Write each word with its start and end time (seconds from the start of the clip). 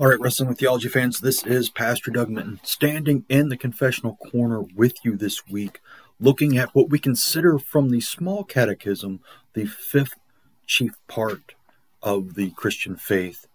All 0.00 0.08
right, 0.08 0.18
Wrestling 0.18 0.48
with 0.48 0.58
Theology 0.58 0.88
fans, 0.88 1.20
this 1.20 1.44
is 1.44 1.68
Pastor 1.68 2.10
Doug 2.10 2.30
Minton 2.30 2.58
standing 2.62 3.26
in 3.28 3.50
the 3.50 3.56
confessional 3.58 4.16
corner 4.16 4.62
with 4.62 4.94
you 5.04 5.14
this 5.14 5.46
week, 5.46 5.82
looking 6.18 6.56
at 6.56 6.74
what 6.74 6.88
we 6.88 6.98
consider 6.98 7.58
from 7.58 7.90
the 7.90 8.00
small 8.00 8.42
catechism, 8.42 9.20
the 9.52 9.66
fifth 9.66 10.14
chief 10.66 10.92
part 11.06 11.54
of 12.02 12.32
the 12.32 12.48
Christian 12.52 12.96
faith. 12.96 13.46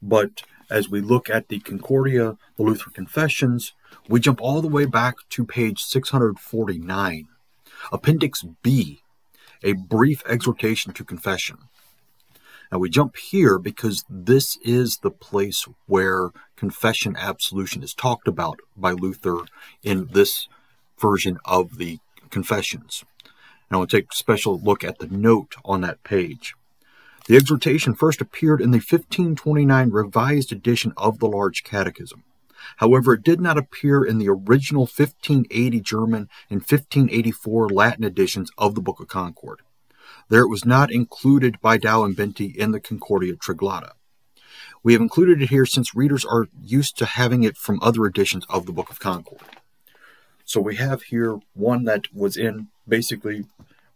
But 0.00 0.44
as 0.70 0.88
we 0.88 1.00
look 1.00 1.28
at 1.28 1.48
the 1.48 1.58
Concordia, 1.58 2.36
the 2.56 2.62
Lutheran 2.62 2.94
Confessions, 2.94 3.72
we 4.08 4.20
jump 4.20 4.40
all 4.40 4.62
the 4.62 4.68
way 4.68 4.84
back 4.84 5.16
to 5.30 5.44
page 5.44 5.82
649, 5.82 7.26
Appendix 7.90 8.44
B, 8.62 9.02
a 9.64 9.72
brief 9.72 10.22
exhortation 10.28 10.92
to 10.92 11.02
confession. 11.02 11.58
Now 12.70 12.78
we 12.78 12.90
jump 12.90 13.16
here 13.16 13.58
because 13.58 14.04
this 14.10 14.58
is 14.62 14.98
the 14.98 15.10
place 15.10 15.66
where 15.86 16.30
confession 16.56 17.16
absolution 17.16 17.82
is 17.82 17.94
talked 17.94 18.28
about 18.28 18.60
by 18.76 18.92
Luther 18.92 19.40
in 19.82 20.08
this 20.12 20.48
version 20.98 21.38
of 21.44 21.78
the 21.78 21.98
Confessions. 22.30 23.04
And 23.24 23.76
I 23.76 23.76
want 23.78 23.90
to 23.90 23.96
take 23.96 24.12
a 24.12 24.16
special 24.16 24.60
look 24.60 24.84
at 24.84 24.98
the 24.98 25.06
note 25.06 25.56
on 25.64 25.80
that 25.80 26.02
page. 26.02 26.54
The 27.26 27.36
exhortation 27.36 27.94
first 27.94 28.20
appeared 28.20 28.60
in 28.60 28.70
the 28.70 28.78
1529 28.78 29.90
revised 29.90 30.52
edition 30.52 30.92
of 30.96 31.18
the 31.18 31.26
Large 31.26 31.64
Catechism. 31.64 32.24
However, 32.76 33.14
it 33.14 33.22
did 33.22 33.40
not 33.40 33.58
appear 33.58 34.04
in 34.04 34.18
the 34.18 34.28
original 34.28 34.82
1580 34.82 35.80
German 35.80 36.28
and 36.50 36.60
1584 36.60 37.68
Latin 37.68 38.04
editions 38.04 38.50
of 38.58 38.74
the 38.74 38.80
Book 38.80 39.00
of 39.00 39.08
Concord. 39.08 39.60
There 40.28 40.42
it 40.42 40.48
was 40.48 40.64
not 40.64 40.92
included 40.92 41.60
by 41.60 41.78
Dau 41.78 42.04
and 42.04 42.16
Bente 42.16 42.54
in 42.54 42.72
the 42.72 42.80
Concordia 42.80 43.34
Triglotta. 43.34 43.92
We 44.82 44.92
have 44.92 45.02
included 45.02 45.42
it 45.42 45.48
here 45.48 45.66
since 45.66 45.94
readers 45.94 46.24
are 46.24 46.48
used 46.62 46.96
to 46.98 47.06
having 47.06 47.44
it 47.44 47.56
from 47.56 47.80
other 47.82 48.04
editions 48.06 48.44
of 48.48 48.66
the 48.66 48.72
Book 48.72 48.90
of 48.90 49.00
Concord. 49.00 49.40
So 50.44 50.60
we 50.60 50.76
have 50.76 51.02
here 51.02 51.38
one 51.54 51.84
that 51.84 52.14
was 52.14 52.36
in 52.36 52.68
basically 52.86 53.44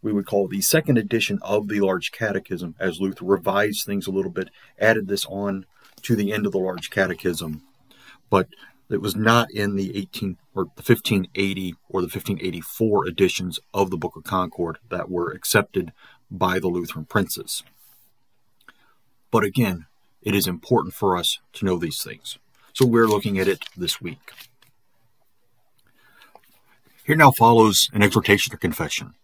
we 0.02 0.12
would 0.12 0.26
call 0.26 0.48
the 0.48 0.60
second 0.60 0.98
edition 0.98 1.38
of 1.42 1.68
the 1.68 1.80
Large 1.80 2.10
Catechism, 2.10 2.74
as 2.78 3.00
Luther 3.00 3.24
revised 3.24 3.86
things 3.86 4.06
a 4.06 4.10
little 4.10 4.32
bit, 4.32 4.48
added 4.78 5.06
this 5.06 5.24
on 5.26 5.64
to 6.02 6.16
the 6.16 6.32
end 6.32 6.44
of 6.44 6.52
the 6.52 6.58
Large 6.58 6.90
Catechism. 6.90 7.62
But 8.28 8.48
it 8.90 9.00
was 9.00 9.14
not 9.14 9.50
in 9.50 9.76
the 9.76 9.96
18 9.96 10.36
or 10.54 10.64
the 10.64 10.82
1580 10.82 11.74
or 11.88 12.00
the 12.00 12.06
1584 12.06 13.06
editions 13.06 13.60
of 13.72 13.90
the 13.90 13.96
Book 13.96 14.16
of 14.16 14.24
Concord 14.24 14.78
that 14.90 15.08
were 15.08 15.30
accepted 15.30 15.92
by 16.38 16.58
the 16.58 16.68
Lutheran 16.68 17.04
princes. 17.04 17.62
But 19.30 19.44
again, 19.44 19.86
it 20.22 20.34
is 20.34 20.46
important 20.46 20.94
for 20.94 21.16
us 21.16 21.38
to 21.54 21.64
know 21.64 21.76
these 21.78 22.02
things. 22.02 22.38
So 22.72 22.86
we're 22.86 23.06
looking 23.06 23.38
at 23.38 23.48
it 23.48 23.64
this 23.76 24.00
week. 24.00 24.32
Here 27.04 27.16
now 27.16 27.32
follows 27.32 27.90
an 27.92 28.02
exhortation 28.02 28.50
to 28.52 28.56
confession. 28.56 29.14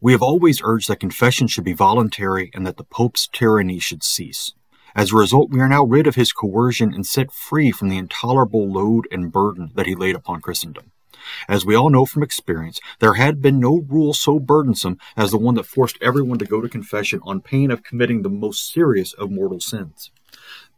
We 0.00 0.12
have 0.12 0.22
always 0.22 0.60
urged 0.62 0.88
that 0.88 1.00
confession 1.00 1.46
should 1.46 1.64
be 1.64 1.72
voluntary 1.72 2.50
and 2.54 2.66
that 2.66 2.76
the 2.76 2.84
Pope's 2.84 3.28
tyranny 3.32 3.78
should 3.78 4.04
cease. 4.04 4.52
As 4.94 5.12
a 5.12 5.16
result, 5.16 5.50
we 5.50 5.60
are 5.60 5.68
now 5.68 5.84
rid 5.84 6.06
of 6.06 6.14
his 6.14 6.32
coercion 6.32 6.92
and 6.92 7.06
set 7.06 7.32
free 7.32 7.70
from 7.70 7.88
the 7.88 7.98
intolerable 7.98 8.70
load 8.70 9.08
and 9.10 9.32
burden 9.32 9.72
that 9.74 9.86
he 9.86 9.94
laid 9.94 10.14
upon 10.14 10.40
Christendom. 10.40 10.92
As 11.48 11.64
we 11.64 11.74
all 11.74 11.90
know 11.90 12.06
from 12.06 12.22
experience, 12.22 12.80
there 13.00 13.14
had 13.14 13.42
been 13.42 13.58
no 13.58 13.84
rule 13.88 14.14
so 14.14 14.38
burdensome 14.38 14.98
as 15.16 15.30
the 15.30 15.38
one 15.38 15.54
that 15.56 15.66
forced 15.66 15.98
everyone 16.00 16.38
to 16.38 16.44
go 16.44 16.60
to 16.60 16.68
confession 16.68 17.20
on 17.22 17.40
pain 17.40 17.70
of 17.70 17.82
committing 17.82 18.22
the 18.22 18.28
most 18.28 18.72
serious 18.72 19.12
of 19.12 19.30
mortal 19.30 19.60
sins. 19.60 20.10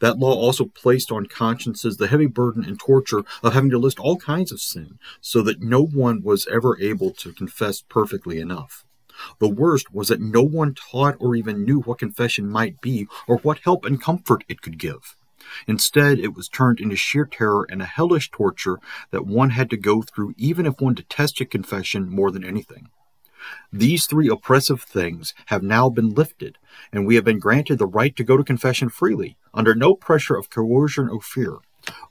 That 0.00 0.18
law 0.18 0.34
also 0.34 0.66
placed 0.66 1.10
on 1.10 1.26
consciences 1.26 1.96
the 1.96 2.06
heavy 2.06 2.26
burden 2.26 2.64
and 2.64 2.78
torture 2.78 3.24
of 3.42 3.52
having 3.52 3.70
to 3.70 3.78
list 3.78 3.98
all 3.98 4.16
kinds 4.16 4.52
of 4.52 4.60
sin, 4.60 4.98
so 5.20 5.42
that 5.42 5.60
no 5.60 5.84
one 5.84 6.22
was 6.22 6.46
ever 6.46 6.80
able 6.80 7.10
to 7.14 7.32
confess 7.32 7.82
perfectly 7.82 8.38
enough. 8.38 8.84
The 9.40 9.48
worst 9.48 9.92
was 9.92 10.08
that 10.08 10.20
no 10.20 10.42
one 10.42 10.74
taught 10.74 11.16
or 11.18 11.34
even 11.34 11.64
knew 11.64 11.80
what 11.80 11.98
confession 11.98 12.48
might 12.48 12.80
be 12.80 13.08
or 13.26 13.38
what 13.38 13.58
help 13.64 13.84
and 13.84 14.00
comfort 14.00 14.44
it 14.48 14.62
could 14.62 14.78
give. 14.78 15.16
Instead, 15.66 16.18
it 16.18 16.34
was 16.34 16.48
turned 16.48 16.80
into 16.80 16.96
sheer 16.96 17.24
terror 17.24 17.66
and 17.70 17.80
a 17.80 17.86
hellish 17.86 18.30
torture 18.30 18.78
that 19.10 19.26
one 19.26 19.50
had 19.50 19.70
to 19.70 19.76
go 19.76 20.02
through 20.02 20.34
even 20.36 20.66
if 20.66 20.80
one 20.80 20.94
detested 20.94 21.50
confession 21.50 22.08
more 22.08 22.30
than 22.30 22.44
anything. 22.44 22.88
These 23.72 24.06
three 24.06 24.28
oppressive 24.28 24.82
things 24.82 25.32
have 25.46 25.62
now 25.62 25.88
been 25.88 26.10
lifted, 26.10 26.58
and 26.92 27.06
we 27.06 27.14
have 27.14 27.24
been 27.24 27.38
granted 27.38 27.78
the 27.78 27.86
right 27.86 28.14
to 28.16 28.24
go 28.24 28.36
to 28.36 28.44
confession 28.44 28.88
freely, 28.88 29.36
under 29.54 29.74
no 29.74 29.94
pressure 29.94 30.36
of 30.36 30.50
coercion 30.50 31.08
or 31.08 31.20
fear. 31.20 31.58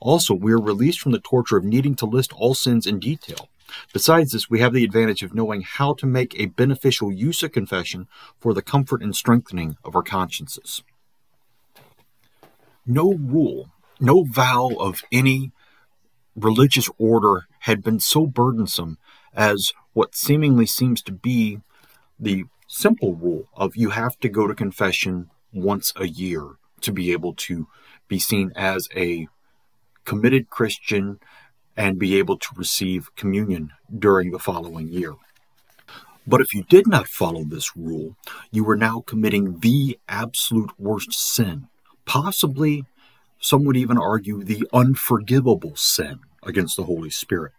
Also, 0.00 0.34
we 0.34 0.52
are 0.52 0.60
released 0.60 1.00
from 1.00 1.12
the 1.12 1.20
torture 1.20 1.56
of 1.56 1.64
needing 1.64 1.94
to 1.96 2.06
list 2.06 2.32
all 2.32 2.54
sins 2.54 2.86
in 2.86 2.98
detail. 2.98 3.48
Besides 3.92 4.32
this, 4.32 4.48
we 4.48 4.60
have 4.60 4.72
the 4.72 4.84
advantage 4.84 5.22
of 5.22 5.34
knowing 5.34 5.62
how 5.62 5.92
to 5.94 6.06
make 6.06 6.34
a 6.34 6.46
beneficial 6.46 7.12
use 7.12 7.42
of 7.42 7.52
confession 7.52 8.08
for 8.40 8.54
the 8.54 8.62
comfort 8.62 9.02
and 9.02 9.14
strengthening 9.14 9.76
of 9.84 9.94
our 9.94 10.02
consciences 10.02 10.82
no 12.88 13.12
rule, 13.12 13.70
no 14.00 14.24
vow 14.24 14.70
of 14.78 15.02
any 15.12 15.52
religious 16.34 16.88
order 16.98 17.46
had 17.60 17.82
been 17.82 18.00
so 18.00 18.26
burdensome 18.26 18.96
as 19.34 19.72
what 19.92 20.14
seemingly 20.14 20.66
seems 20.66 21.02
to 21.02 21.12
be 21.12 21.60
the 22.18 22.44
simple 22.66 23.14
rule 23.14 23.44
of 23.54 23.76
you 23.76 23.90
have 23.90 24.18
to 24.20 24.28
go 24.28 24.46
to 24.46 24.54
confession 24.54 25.30
once 25.52 25.92
a 25.96 26.08
year 26.08 26.56
to 26.80 26.92
be 26.92 27.12
able 27.12 27.34
to 27.34 27.66
be 28.08 28.18
seen 28.18 28.52
as 28.56 28.88
a 28.96 29.28
committed 30.04 30.48
Christian 30.48 31.18
and 31.76 31.98
be 31.98 32.18
able 32.18 32.38
to 32.38 32.48
receive 32.56 33.14
communion 33.16 33.72
during 33.96 34.30
the 34.30 34.38
following 34.38 34.88
year. 34.88 35.14
But 36.26 36.40
if 36.40 36.54
you 36.54 36.64
did 36.64 36.86
not 36.86 37.08
follow 37.08 37.44
this 37.44 37.76
rule, 37.76 38.16
you 38.50 38.64
were 38.64 38.76
now 38.76 39.02
committing 39.06 39.60
the 39.60 39.98
absolute 40.08 40.70
worst 40.78 41.12
sin 41.12 41.68
possibly, 42.08 42.86
some 43.38 43.64
would 43.64 43.76
even 43.76 43.98
argue, 43.98 44.42
the 44.42 44.66
unforgivable 44.72 45.76
sin 45.76 46.20
against 46.42 46.76
the 46.76 46.84
Holy 46.84 47.10
Spirit. 47.10 47.52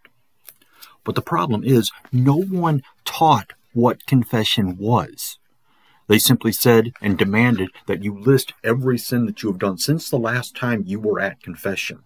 But 1.04 1.14
the 1.14 1.22
problem 1.22 1.64
is, 1.64 1.90
no 2.12 2.36
one 2.36 2.82
taught 3.04 3.52
what 3.72 4.06
confession 4.06 4.76
was. 4.76 5.38
They 6.08 6.18
simply 6.18 6.50
said 6.50 6.92
and 7.00 7.16
demanded 7.16 7.70
that 7.86 8.02
you 8.02 8.18
list 8.18 8.52
every 8.64 8.98
sin 8.98 9.26
that 9.26 9.42
you 9.42 9.48
have 9.48 9.60
done 9.60 9.78
since 9.78 10.10
the 10.10 10.18
last 10.18 10.56
time 10.56 10.82
you 10.84 10.98
were 10.98 11.20
at 11.20 11.42
confession, 11.42 12.02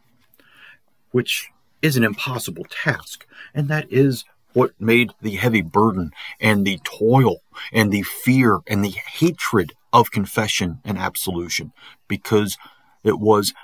which 1.10 1.48
is 1.80 1.96
an 1.96 2.04
impossible 2.04 2.66
task. 2.68 3.26
And 3.54 3.68
that 3.68 3.90
is 3.90 4.26
what 4.52 4.72
made 4.78 5.12
the 5.22 5.36
heavy 5.36 5.62
burden 5.62 6.12
and 6.38 6.66
the 6.66 6.78
toil 6.84 7.38
and 7.72 7.90
the 7.90 8.02
fear 8.02 8.60
and 8.66 8.84
the 8.84 8.90
hatred 8.90 9.72
of 9.94 10.10
confession 10.10 10.80
and 10.84 10.98
absolution 10.98 11.72
because 12.08 12.58
it 13.04 13.20
was, 13.20 13.54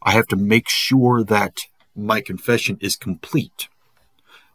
I 0.00 0.12
have 0.12 0.28
to 0.28 0.36
make 0.36 0.68
sure 0.68 1.24
that 1.24 1.58
my 1.96 2.20
confession 2.20 2.78
is 2.80 2.94
complete. 2.94 3.68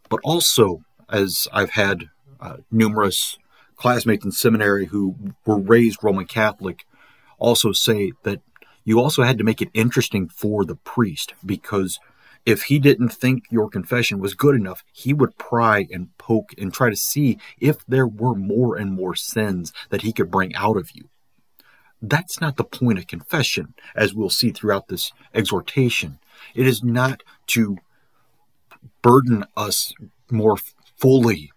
But 0.10 0.22
also, 0.24 0.86
as 1.10 1.48
I've 1.52 1.72
had 1.72 2.06
uh, 2.40 2.58
numerous 2.72 3.38
classmates 3.76 4.24
in 4.24 4.32
seminary 4.32 4.86
who 4.86 5.16
were 5.46 5.60
raised 5.60 6.02
Roman 6.02 6.26
Catholic 6.26 6.86
also 7.38 7.74
say 7.74 8.14
that 8.24 8.40
you 8.86 9.00
also 9.00 9.24
had 9.24 9.38
to 9.38 9.44
make 9.44 9.62
it 9.62 9.70
interesting 9.74 10.30
for 10.30 10.64
the 10.64 10.76
priest 10.76 11.34
because 11.46 12.00
if 12.46 12.64
he 12.64 12.80
didn't 12.80 13.10
think 13.10 13.46
your 13.50 13.70
confession 13.70 14.20
was 14.20 14.36
good 14.36 14.56
enough, 14.56 14.84
he 14.92 15.14
would 15.14 15.38
pry 15.38 15.88
and 15.92 16.16
poke 16.18 16.54
and 16.58 16.74
try 16.74 16.90
to 16.90 16.96
see 16.96 17.40
if 17.60 17.86
there 17.88 18.08
were 18.08 18.36
more 18.36 18.76
and 18.78 18.94
more 18.94 19.16
sins 19.16 19.74
that 19.90 20.04
he 20.04 20.14
could 20.14 20.30
bring 20.30 20.54
out 20.56 20.78
of 20.78 20.92
you. 20.94 21.10
That's 22.02 22.40
not 22.40 22.58
the 22.58 22.64
point 22.64 23.00
of 23.00 23.08
confession, 23.08 23.74
as 23.96 24.14
we'll 24.14 24.30
see 24.30 24.52
throughout 24.52 24.90
this 24.90 25.12
exhortation. 25.34 26.20
It 26.54 26.68
is 26.68 26.84
not 26.84 27.24
to 27.48 27.78
burden 29.02 29.46
us 29.58 29.94
more 30.30 30.58
fully 30.98 31.52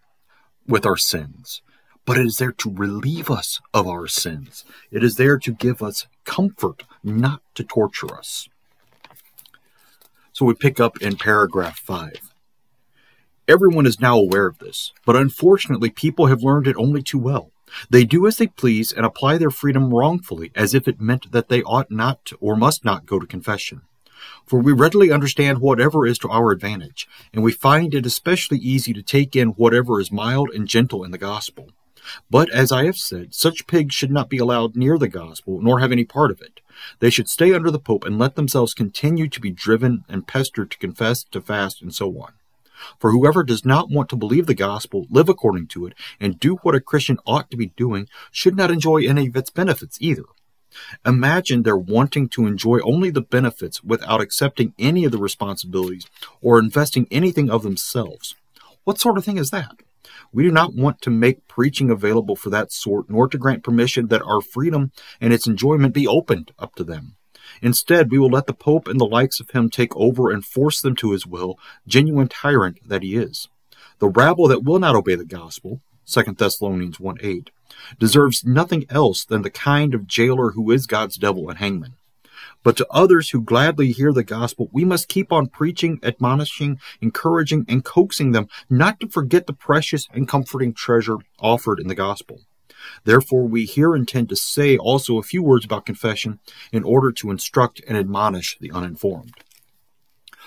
with 0.66 0.86
our 0.86 0.96
sins, 0.96 1.60
but 2.06 2.16
it 2.16 2.24
is 2.24 2.38
there 2.38 2.52
to 2.52 2.70
relieve 2.70 3.30
us 3.30 3.60
of 3.74 3.86
our 3.86 4.06
sins. 4.06 4.64
It 4.90 5.04
is 5.04 5.16
there 5.16 5.38
to 5.38 5.52
give 5.52 5.82
us 5.82 6.06
comfort, 6.24 6.84
not 7.02 7.42
to 7.54 7.64
torture 7.64 8.14
us. 8.16 8.48
So 10.38 10.46
we 10.46 10.54
pick 10.54 10.78
up 10.78 11.02
in 11.02 11.16
paragraph 11.16 11.80
5. 11.80 12.32
Everyone 13.48 13.86
is 13.86 13.98
now 13.98 14.16
aware 14.16 14.46
of 14.46 14.58
this, 14.58 14.92
but 15.04 15.16
unfortunately, 15.16 15.90
people 15.90 16.26
have 16.26 16.44
learned 16.44 16.68
it 16.68 16.76
only 16.76 17.02
too 17.02 17.18
well. 17.18 17.50
They 17.90 18.04
do 18.04 18.24
as 18.24 18.36
they 18.36 18.46
please 18.46 18.92
and 18.92 19.04
apply 19.04 19.38
their 19.38 19.50
freedom 19.50 19.92
wrongfully, 19.92 20.52
as 20.54 20.74
if 20.74 20.86
it 20.86 21.00
meant 21.00 21.32
that 21.32 21.48
they 21.48 21.64
ought 21.64 21.90
not 21.90 22.30
or 22.38 22.54
must 22.54 22.84
not 22.84 23.04
go 23.04 23.18
to 23.18 23.26
confession. 23.26 23.80
For 24.46 24.60
we 24.60 24.70
readily 24.70 25.10
understand 25.10 25.58
whatever 25.58 26.06
is 26.06 26.18
to 26.18 26.28
our 26.28 26.52
advantage, 26.52 27.08
and 27.34 27.42
we 27.42 27.50
find 27.50 27.92
it 27.92 28.06
especially 28.06 28.58
easy 28.58 28.92
to 28.92 29.02
take 29.02 29.34
in 29.34 29.48
whatever 29.48 30.00
is 30.00 30.12
mild 30.12 30.50
and 30.50 30.68
gentle 30.68 31.02
in 31.02 31.10
the 31.10 31.18
gospel. 31.18 31.72
But 32.30 32.50
as 32.50 32.72
I 32.72 32.84
have 32.84 32.96
said, 32.96 33.34
such 33.34 33.66
pigs 33.66 33.94
should 33.94 34.10
not 34.10 34.28
be 34.28 34.38
allowed 34.38 34.76
near 34.76 34.98
the 34.98 35.08
gospel, 35.08 35.60
nor 35.60 35.80
have 35.80 35.92
any 35.92 36.04
part 36.04 36.30
of 36.30 36.40
it. 36.40 36.60
They 37.00 37.10
should 37.10 37.28
stay 37.28 37.52
under 37.52 37.70
the 37.70 37.78
Pope 37.78 38.04
and 38.04 38.18
let 38.18 38.36
themselves 38.36 38.74
continue 38.74 39.28
to 39.28 39.40
be 39.40 39.50
driven 39.50 40.04
and 40.08 40.26
pestered 40.26 40.70
to 40.70 40.78
confess, 40.78 41.24
to 41.24 41.40
fast, 41.40 41.82
and 41.82 41.94
so 41.94 42.08
on. 42.20 42.32
For 43.00 43.10
whoever 43.10 43.42
does 43.42 43.64
not 43.64 43.90
want 43.90 44.08
to 44.10 44.16
believe 44.16 44.46
the 44.46 44.54
gospel, 44.54 45.06
live 45.10 45.28
according 45.28 45.66
to 45.68 45.86
it, 45.86 45.94
and 46.20 46.38
do 46.38 46.56
what 46.56 46.74
a 46.74 46.80
Christian 46.80 47.18
ought 47.26 47.50
to 47.50 47.56
be 47.56 47.72
doing, 47.76 48.08
should 48.30 48.56
not 48.56 48.70
enjoy 48.70 48.98
any 49.04 49.26
of 49.26 49.36
its 49.36 49.50
benefits 49.50 49.98
either. 50.00 50.24
Imagine 51.04 51.62
their 51.62 51.76
wanting 51.76 52.28
to 52.28 52.46
enjoy 52.46 52.78
only 52.84 53.10
the 53.10 53.20
benefits 53.20 53.82
without 53.82 54.20
accepting 54.20 54.74
any 54.78 55.04
of 55.04 55.12
the 55.12 55.18
responsibilities 55.18 56.06
or 56.40 56.58
investing 56.58 57.08
anything 57.10 57.50
of 57.50 57.62
themselves. 57.62 58.34
What 58.84 59.00
sort 59.00 59.18
of 59.18 59.24
thing 59.24 59.38
is 59.38 59.50
that? 59.50 59.82
We 60.32 60.42
do 60.42 60.50
not 60.50 60.74
want 60.74 61.00
to 61.02 61.10
make 61.10 61.48
preaching 61.48 61.90
available 61.90 62.36
for 62.36 62.50
that 62.50 62.72
sort, 62.72 63.08
nor 63.08 63.28
to 63.28 63.38
grant 63.38 63.64
permission 63.64 64.08
that 64.08 64.22
our 64.22 64.40
freedom 64.40 64.92
and 65.20 65.32
its 65.32 65.46
enjoyment 65.46 65.94
be 65.94 66.06
opened 66.06 66.52
up 66.58 66.74
to 66.76 66.84
them. 66.84 67.16
Instead, 67.62 68.10
we 68.10 68.18
will 68.18 68.28
let 68.28 68.46
the 68.46 68.52
Pope 68.52 68.88
and 68.88 69.00
the 69.00 69.06
likes 69.06 69.40
of 69.40 69.50
him 69.50 69.70
take 69.70 69.96
over 69.96 70.30
and 70.30 70.44
force 70.44 70.80
them 70.80 70.94
to 70.96 71.12
his 71.12 71.26
will, 71.26 71.58
genuine 71.86 72.28
tyrant 72.28 72.78
that 72.86 73.02
he 73.02 73.16
is. 73.16 73.48
The 73.98 74.08
rabble 74.08 74.48
that 74.48 74.64
will 74.64 74.78
not 74.78 74.94
obey 74.94 75.14
the 75.14 75.24
gospel, 75.24 75.80
2 76.06 76.22
Thessalonians 76.36 77.00
1 77.00 77.16
8, 77.20 77.50
deserves 77.98 78.44
nothing 78.44 78.84
else 78.90 79.24
than 79.24 79.42
the 79.42 79.50
kind 79.50 79.94
of 79.94 80.06
jailer 80.06 80.52
who 80.52 80.70
is 80.70 80.86
God's 80.86 81.16
devil 81.16 81.48
and 81.48 81.58
hangman. 81.58 81.94
But 82.62 82.76
to 82.78 82.86
others 82.90 83.30
who 83.30 83.40
gladly 83.40 83.92
hear 83.92 84.12
the 84.12 84.24
gospel, 84.24 84.68
we 84.72 84.84
must 84.84 85.08
keep 85.08 85.32
on 85.32 85.48
preaching, 85.48 86.00
admonishing, 86.02 86.78
encouraging, 87.00 87.64
and 87.68 87.84
coaxing 87.84 88.32
them 88.32 88.48
not 88.68 89.00
to 89.00 89.08
forget 89.08 89.46
the 89.46 89.52
precious 89.52 90.08
and 90.12 90.28
comforting 90.28 90.74
treasure 90.74 91.16
offered 91.38 91.80
in 91.80 91.88
the 91.88 91.94
gospel. 91.94 92.40
Therefore, 93.04 93.44
we 93.46 93.64
here 93.64 93.94
intend 93.94 94.28
to 94.28 94.36
say 94.36 94.76
also 94.76 95.18
a 95.18 95.22
few 95.22 95.42
words 95.42 95.64
about 95.64 95.86
confession 95.86 96.38
in 96.72 96.84
order 96.84 97.10
to 97.12 97.30
instruct 97.30 97.80
and 97.88 97.96
admonish 97.96 98.56
the 98.60 98.70
uninformed. 98.70 99.34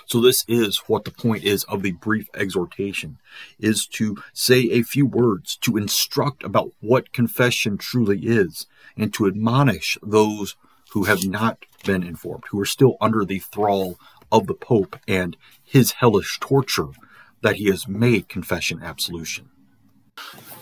So 0.06 0.20
this 0.20 0.44
is 0.48 0.80
what 0.88 1.06
the 1.06 1.12
point 1.12 1.44
is 1.44 1.64
of 1.66 1.84
the 1.84 1.92
brief 1.92 2.28
exhortation 2.34 3.20
is 3.60 3.86
to 3.88 4.18
say 4.34 4.70
a 4.72 4.84
few 4.84 5.06
words 5.06 5.56
to 5.58 5.78
instruct 5.78 6.44
about 6.44 6.72
what 6.80 7.14
confession 7.14 7.78
truly 7.78 8.20
is 8.20 8.68
and 8.98 9.14
to 9.14 9.28
admonish 9.28 9.98
those 10.02 10.56
who 10.92 11.06
have 11.06 11.26
not 11.26 11.66
been 11.86 12.04
informed, 12.04 12.44
who 12.50 12.60
are 12.60 12.66
still 12.66 12.98
under 13.02 13.26
the 13.26 13.40
thrall 13.40 13.98
of 14.32 14.48
the 14.48 14.54
Pope 14.54 14.98
and 15.08 15.36
his 15.64 15.94
hellish 15.94 16.40
torture 16.40 16.90
that 17.42 17.56
he 17.56 17.66
has 17.66 17.88
made 17.88 18.30
confession 18.30 18.82
absolution. 18.82 19.50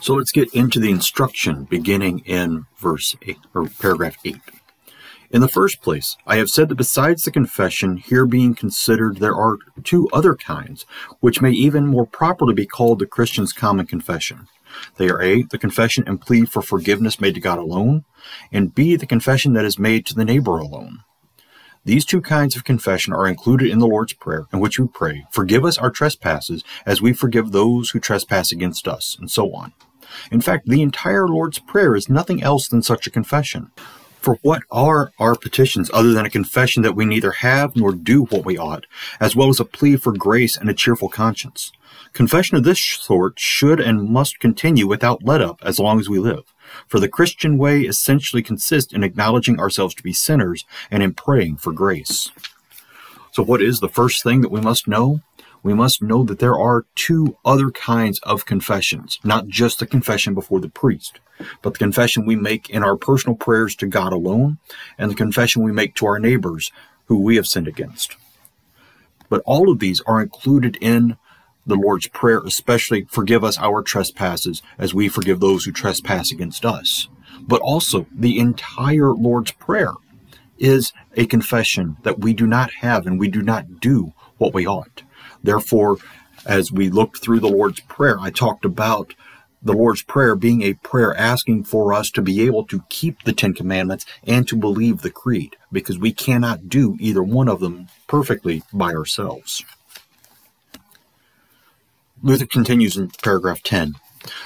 So 0.02 0.14
let's 0.14 0.32
get 0.32 0.54
into 0.54 0.80
the 0.80 0.92
instruction 0.92 1.66
beginning 1.66 2.20
in 2.20 2.66
verse 2.78 3.16
8 3.22 3.38
or 3.54 3.68
paragraph 3.68 4.16
8. 4.24 4.38
In 5.32 5.42
the 5.42 5.48
first 5.48 5.82
place, 5.82 6.18
I 6.26 6.38
have 6.38 6.50
said 6.50 6.70
that 6.70 6.76
besides 6.76 7.24
the 7.24 7.32
confession 7.32 7.98
here 7.98 8.26
being 8.26 8.56
considered, 8.56 9.18
there 9.18 9.36
are 9.36 9.58
two 9.84 10.10
other 10.12 10.36
kinds, 10.36 10.86
which 11.20 11.42
may 11.42 11.52
even 11.52 11.86
more 11.86 12.08
properly 12.08 12.54
be 12.54 12.66
called 12.66 12.98
the 12.98 13.06
Christian's 13.06 13.54
common 13.54 13.86
confession. 13.86 14.48
They 14.98 15.10
are 15.10 15.22
A, 15.22 15.44
the 15.44 15.58
confession 15.58 16.04
and 16.08 16.22
plea 16.22 16.46
for 16.46 16.62
forgiveness 16.62 17.20
made 17.20 17.36
to 17.36 17.42
God 17.42 17.60
alone, 17.60 18.06
and 18.52 18.74
B, 18.74 18.96
the 18.96 19.06
confession 19.06 19.54
that 19.54 19.66
is 19.66 19.80
made 19.80 20.06
to 20.08 20.16
the 20.16 20.26
neighbor 20.26 20.58
alone. 20.58 21.00
These 21.86 22.06
two 22.06 22.22
kinds 22.22 22.56
of 22.56 22.66
confession 22.66 23.14
are 23.14 23.28
included 23.28 23.72
in 23.72 23.80
the 23.80 23.88
Lord's 23.88 24.14
Prayer, 24.14 24.48
in 24.52 24.60
which 24.60 24.78
we 24.78 24.88
pray, 24.88 25.26
Forgive 25.32 25.64
us 25.64 25.78
our 25.78 25.90
trespasses, 25.90 26.64
as 26.86 27.02
we 27.02 27.14
forgive 27.14 27.52
those 27.52 27.92
who 27.92 28.00
trespass 28.00 28.52
against 28.52 28.88
us, 28.88 29.16
and 29.20 29.32
so 29.32 29.54
on. 29.54 29.74
In 30.32 30.42
fact, 30.42 30.68
the 30.68 30.82
entire 30.82 31.28
Lord's 31.28 31.60
Prayer 31.60 31.96
is 31.96 32.10
nothing 32.10 32.44
else 32.44 32.68
than 32.68 32.82
such 32.82 33.08
a 33.08 33.12
confession. 33.12 33.72
For 34.20 34.38
what 34.42 34.64
are 34.70 35.12
our 35.18 35.36
petitions 35.36 35.90
other 35.94 36.12
than 36.12 36.26
a 36.26 36.30
confession 36.30 36.84
that 36.84 36.96
we 36.96 37.06
neither 37.06 37.32
have 37.32 37.76
nor 37.76 37.94
do 37.94 38.26
what 38.26 38.44
we 38.44 38.58
ought, 38.58 38.86
as 39.20 39.36
well 39.36 39.48
as 39.48 39.62
a 39.62 39.66
plea 39.66 39.96
for 39.96 40.12
grace 40.12 40.58
and 40.58 40.70
a 40.70 40.74
cheerful 40.74 41.08
conscience? 41.08 41.72
Confession 42.14 42.58
of 42.58 42.64
this 42.64 42.84
sort 42.84 43.40
should 43.40 43.80
and 43.80 44.10
must 44.10 44.40
continue 44.40 44.88
without 44.88 45.24
let 45.24 45.42
up 45.42 45.60
as 45.64 45.80
long 45.80 46.00
as 46.00 46.10
we 46.10 46.20
live. 46.20 46.54
For 46.88 47.00
the 47.00 47.08
Christian 47.08 47.58
way 47.58 47.82
essentially 47.82 48.44
consists 48.44 48.94
in 48.94 49.04
acknowledging 49.04 49.60
ourselves 49.60 49.96
to 49.96 50.04
be 50.04 50.14
sinners 50.14 50.66
and 50.92 51.02
in 51.02 51.14
praying 51.14 51.58
for 51.58 51.72
grace. 51.72 52.32
So, 53.32 53.44
what 53.44 53.62
is 53.62 53.80
the 53.80 53.90
first 53.90 54.24
thing 54.24 54.42
that 54.42 54.52
we 54.52 54.62
must 54.62 54.88
know? 54.88 55.22
we 55.64 55.74
must 55.74 56.02
know 56.02 56.24
that 56.24 56.40
there 56.40 56.58
are 56.58 56.86
two 56.96 57.38
other 57.44 57.72
kinds 57.72 58.20
of 58.20 58.46
confessions, 58.46 59.20
not 59.24 59.48
just 59.48 59.80
the 59.80 59.86
confession 59.86 60.34
before 60.34 60.60
the 60.60 60.70
priest, 60.70 61.20
but 61.62 61.74
the 61.74 61.80
confession 61.80 62.26
we 62.26 62.36
make 62.36 62.70
in 62.70 62.84
our 62.84 62.96
personal 62.96 63.36
prayers 63.36 63.76
to 63.76 63.88
God 63.88 64.14
alone, 64.14 64.58
and 64.98 65.12
the 65.12 65.16
confession 65.16 65.64
we 65.64 65.72
make 65.72 65.96
to 65.96 66.06
our 66.06 66.20
neighbors 66.20 66.72
who 67.06 67.18
we 67.18 67.36
have 67.36 67.48
sinned 67.48 67.68
against. 67.68 68.16
But 69.30 69.42
all 69.46 69.70
of 69.70 69.80
these 69.80 70.02
are 70.02 70.22
included 70.22 70.78
in 70.82 71.18
the 71.70 71.76
Lord's 71.76 72.08
Prayer, 72.08 72.42
especially 72.46 73.06
forgive 73.10 73.44
us 73.44 73.58
our 73.58 73.82
trespasses 73.82 74.62
as 74.78 74.94
we 74.94 75.08
forgive 75.08 75.40
those 75.40 75.66
who 75.66 75.72
trespass 75.72 76.32
against 76.32 76.66
us. 76.66 77.08
But 77.42 77.62
also, 77.62 78.06
the 78.12 78.38
entire 78.40 79.12
Lord's 79.12 79.52
Prayer 79.52 79.94
is 80.58 80.92
a 81.16 81.26
confession 81.26 81.98
that 82.04 82.20
we 82.20 82.34
do 82.34 82.46
not 82.46 82.72
have 82.82 83.08
and 83.08 83.20
we 83.20 83.30
do 83.30 83.42
not 83.42 83.80
do 83.80 84.14
what 84.38 84.54
we 84.54 84.68
ought. 84.68 85.04
Therefore, 85.42 85.98
as 86.46 86.72
we 86.72 86.90
looked 86.90 87.22
through 87.22 87.40
the 87.40 87.48
Lord's 87.48 87.80
Prayer, 87.82 88.20
I 88.20 88.30
talked 88.30 88.66
about 88.66 89.14
the 89.62 89.74
Lord's 89.74 90.04
Prayer 90.04 90.36
being 90.36 90.62
a 90.62 90.74
prayer 90.74 91.16
asking 91.16 91.66
for 91.66 91.94
us 91.94 92.10
to 92.12 92.22
be 92.22 92.42
able 92.42 92.66
to 92.66 92.84
keep 92.90 93.24
the 93.24 93.34
Ten 93.34 93.54
Commandments 93.54 94.06
and 94.26 94.48
to 94.48 94.56
believe 94.56 95.02
the 95.02 95.10
Creed, 95.10 95.56
because 95.72 96.00
we 96.00 96.14
cannot 96.14 96.70
do 96.70 96.98
either 97.00 97.22
one 97.22 97.50
of 97.50 97.60
them 97.60 97.88
perfectly 98.08 98.64
by 98.74 98.94
ourselves. 98.94 99.64
Luther 102.22 102.46
continues 102.46 102.98
in 102.98 103.10
paragraph 103.24 103.64
10. 103.64 103.96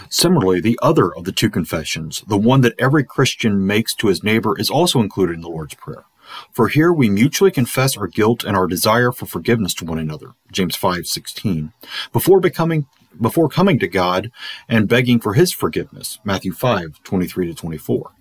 Similarly, 0.10 0.62
the 0.62 0.78
other 0.82 1.14
of 1.14 1.24
the 1.24 1.32
two 1.32 1.50
confessions, 1.50 2.24
the 2.28 2.38
one 2.38 2.62
that 2.62 2.76
every 2.78 3.04
Christian 3.04 3.66
makes 3.66 3.96
to 3.96 4.08
his 4.08 4.24
neighbor, 4.24 4.56
is 4.60 4.70
also 4.70 5.02
included 5.02 5.36
in 5.36 5.42
the 5.42 5.50
Lord's 5.50 5.74
Prayer. 5.74 6.06
For 6.52 6.68
here 6.68 6.94
we 6.94 7.10
mutually 7.10 7.52
confess 7.52 7.98
our 7.98 8.08
guilt 8.08 8.44
and 8.44 8.56
our 8.56 8.68
desire 8.68 9.12
for 9.12 9.26
forgiveness 9.26 9.74
to 9.76 9.86
one 9.86 10.00
another. 10.00 10.34
James 10.52 10.76
5:16. 10.76 11.72
Before 12.12 12.40
becoming 12.40 12.86
before 13.20 13.50
coming 13.50 13.78
to 13.80 13.88
God 13.88 14.32
and 14.68 14.88
begging 14.88 15.20
for 15.20 15.34
his 15.34 15.52
forgiveness. 15.52 16.20
Matthew 16.24 16.54
5:23 16.54 17.48
to 17.48 17.54
24. 17.54 18.12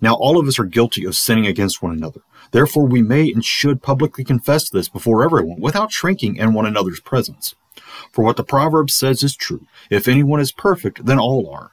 Now 0.00 0.14
all 0.14 0.38
of 0.38 0.46
us 0.46 0.58
are 0.58 0.64
guilty 0.64 1.04
of 1.04 1.16
sinning 1.16 1.46
against 1.46 1.82
one 1.82 1.92
another. 1.92 2.20
Therefore 2.52 2.86
we 2.86 3.02
may 3.02 3.30
and 3.30 3.44
should 3.44 3.82
publicly 3.82 4.24
confess 4.24 4.68
this 4.68 4.88
before 4.88 5.22
everyone 5.22 5.60
without 5.60 5.92
shrinking 5.92 6.36
in 6.36 6.54
one 6.54 6.66
another's 6.66 7.00
presence. 7.00 7.54
For 8.12 8.24
what 8.24 8.36
the 8.36 8.44
proverb 8.44 8.90
says 8.90 9.22
is 9.22 9.36
true. 9.36 9.66
If 9.90 10.08
anyone 10.08 10.40
is 10.40 10.52
perfect, 10.52 11.06
then 11.06 11.18
all 11.18 11.48
are. 11.50 11.72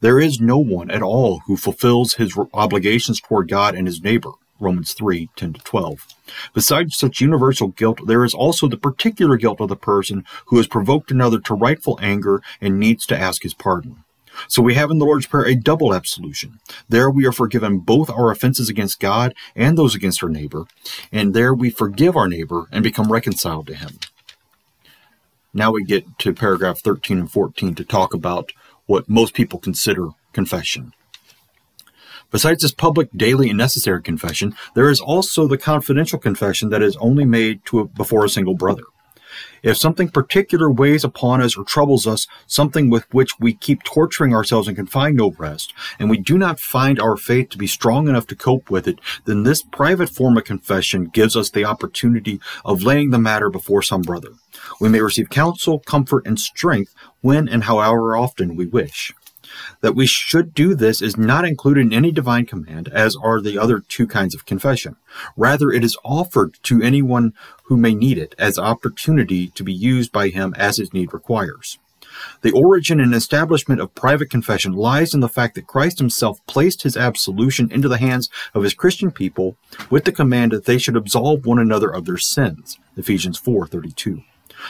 There 0.00 0.18
is 0.20 0.40
no 0.40 0.58
one 0.58 0.90
at 0.90 1.02
all 1.02 1.40
who 1.46 1.56
fulfills 1.56 2.14
his 2.14 2.36
obligations 2.52 3.20
toward 3.20 3.48
God 3.48 3.74
and 3.74 3.86
his 3.86 4.02
neighbor. 4.02 4.32
Romans 4.60 4.92
3 4.92 5.30
10 5.36 5.54
12. 5.54 6.06
Besides 6.52 6.96
such 6.96 7.20
universal 7.20 7.68
guilt, 7.68 8.00
there 8.06 8.24
is 8.24 8.34
also 8.34 8.66
the 8.66 8.76
particular 8.76 9.36
guilt 9.36 9.60
of 9.60 9.68
the 9.68 9.76
person 9.76 10.24
who 10.46 10.56
has 10.56 10.66
provoked 10.66 11.10
another 11.10 11.38
to 11.40 11.54
rightful 11.54 11.98
anger 12.02 12.42
and 12.60 12.78
needs 12.78 13.06
to 13.06 13.18
ask 13.18 13.42
his 13.42 13.54
pardon. 13.54 14.04
So 14.46 14.62
we 14.62 14.74
have 14.74 14.90
in 14.90 14.98
the 14.98 15.04
Lord's 15.04 15.26
Prayer 15.26 15.46
a 15.46 15.54
double 15.54 15.94
absolution. 15.94 16.60
There 16.88 17.10
we 17.10 17.26
are 17.26 17.32
forgiven 17.32 17.78
both 17.78 18.10
our 18.10 18.30
offenses 18.30 18.68
against 18.68 19.00
God 19.00 19.34
and 19.56 19.76
those 19.76 19.94
against 19.94 20.22
our 20.22 20.28
neighbor, 20.28 20.66
and 21.10 21.34
there 21.34 21.54
we 21.54 21.70
forgive 21.70 22.16
our 22.16 22.28
neighbor 22.28 22.66
and 22.70 22.82
become 22.82 23.12
reconciled 23.12 23.66
to 23.68 23.74
him. 23.74 23.98
Now 25.58 25.72
we 25.72 25.82
get 25.82 26.20
to 26.20 26.32
paragraph 26.32 26.78
13 26.78 27.18
and 27.18 27.28
14 27.28 27.74
to 27.74 27.84
talk 27.84 28.14
about 28.14 28.52
what 28.86 29.08
most 29.08 29.34
people 29.34 29.58
consider 29.58 30.10
confession. 30.32 30.92
Besides 32.30 32.62
this 32.62 32.70
public, 32.70 33.08
daily, 33.16 33.48
and 33.48 33.58
necessary 33.58 34.00
confession, 34.00 34.54
there 34.76 34.88
is 34.88 35.00
also 35.00 35.48
the 35.48 35.58
confidential 35.58 36.20
confession 36.20 36.68
that 36.68 36.80
is 36.80 36.96
only 36.98 37.24
made 37.24 37.66
to 37.66 37.80
a, 37.80 37.84
before 37.86 38.24
a 38.24 38.28
single 38.28 38.54
brother. 38.54 38.84
If 39.62 39.76
something 39.76 40.08
particular 40.08 40.70
weighs 40.70 41.04
upon 41.04 41.40
us 41.40 41.56
or 41.56 41.64
troubles 41.64 42.06
us, 42.06 42.26
something 42.46 42.90
with 42.90 43.12
which 43.12 43.30
we 43.40 43.54
keep 43.54 43.82
torturing 43.82 44.34
ourselves 44.34 44.68
and 44.68 44.76
can 44.76 44.86
find 44.86 45.16
no 45.16 45.34
rest, 45.38 45.72
and 45.98 46.08
we 46.08 46.18
do 46.18 46.38
not 46.38 46.60
find 46.60 47.00
our 47.00 47.16
faith 47.16 47.50
to 47.50 47.58
be 47.58 47.66
strong 47.66 48.08
enough 48.08 48.26
to 48.28 48.36
cope 48.36 48.70
with 48.70 48.86
it, 48.86 48.98
then 49.24 49.42
this 49.42 49.62
private 49.62 50.08
form 50.08 50.36
of 50.36 50.44
confession 50.44 51.06
gives 51.06 51.36
us 51.36 51.50
the 51.50 51.64
opportunity 51.64 52.40
of 52.64 52.82
laying 52.82 53.10
the 53.10 53.18
matter 53.18 53.50
before 53.50 53.82
some 53.82 54.02
brother. 54.02 54.30
We 54.80 54.88
may 54.88 55.00
receive 55.00 55.30
counsel, 55.30 55.78
comfort, 55.80 56.26
and 56.26 56.38
strength 56.38 56.94
when 57.20 57.48
and 57.48 57.64
however 57.64 58.16
often 58.16 58.56
we 58.56 58.66
wish. 58.66 59.12
That 59.80 59.94
we 59.94 60.06
should 60.06 60.54
do 60.54 60.74
this 60.74 61.00
is 61.00 61.16
not 61.16 61.44
included 61.44 61.80
in 61.86 61.92
any 61.92 62.12
divine 62.12 62.46
command, 62.46 62.88
as 62.88 63.16
are 63.16 63.40
the 63.40 63.58
other 63.58 63.80
two 63.80 64.06
kinds 64.06 64.34
of 64.34 64.46
confession. 64.46 64.96
Rather, 65.36 65.70
it 65.70 65.84
is 65.84 65.96
offered 66.04 66.58
to 66.64 66.82
anyone 66.82 67.32
who 67.64 67.76
may 67.76 67.94
need 67.94 68.18
it 68.18 68.34
as 68.38 68.58
opportunity 68.58 69.48
to 69.48 69.62
be 69.62 69.72
used 69.72 70.12
by 70.12 70.28
him 70.28 70.54
as 70.56 70.78
his 70.78 70.92
need 70.92 71.12
requires. 71.12 71.78
The 72.42 72.52
origin 72.52 73.00
and 73.00 73.14
establishment 73.14 73.80
of 73.80 73.94
private 73.94 74.30
confession 74.30 74.72
lies 74.72 75.14
in 75.14 75.20
the 75.20 75.28
fact 75.28 75.54
that 75.54 75.66
Christ 75.66 75.98
himself 75.98 76.44
placed 76.46 76.82
his 76.82 76.96
absolution 76.96 77.70
into 77.70 77.88
the 77.88 77.98
hands 77.98 78.30
of 78.54 78.62
his 78.62 78.74
Christian 78.74 79.10
people 79.10 79.56
with 79.90 80.04
the 80.04 80.12
command 80.12 80.52
that 80.52 80.64
they 80.64 80.78
should 80.78 80.96
absolve 80.96 81.46
one 81.46 81.58
another 81.58 81.88
of 81.90 82.06
their 82.06 82.16
sins. 82.16 82.78
Ephesians 82.96 83.38
4:32. 83.38 84.24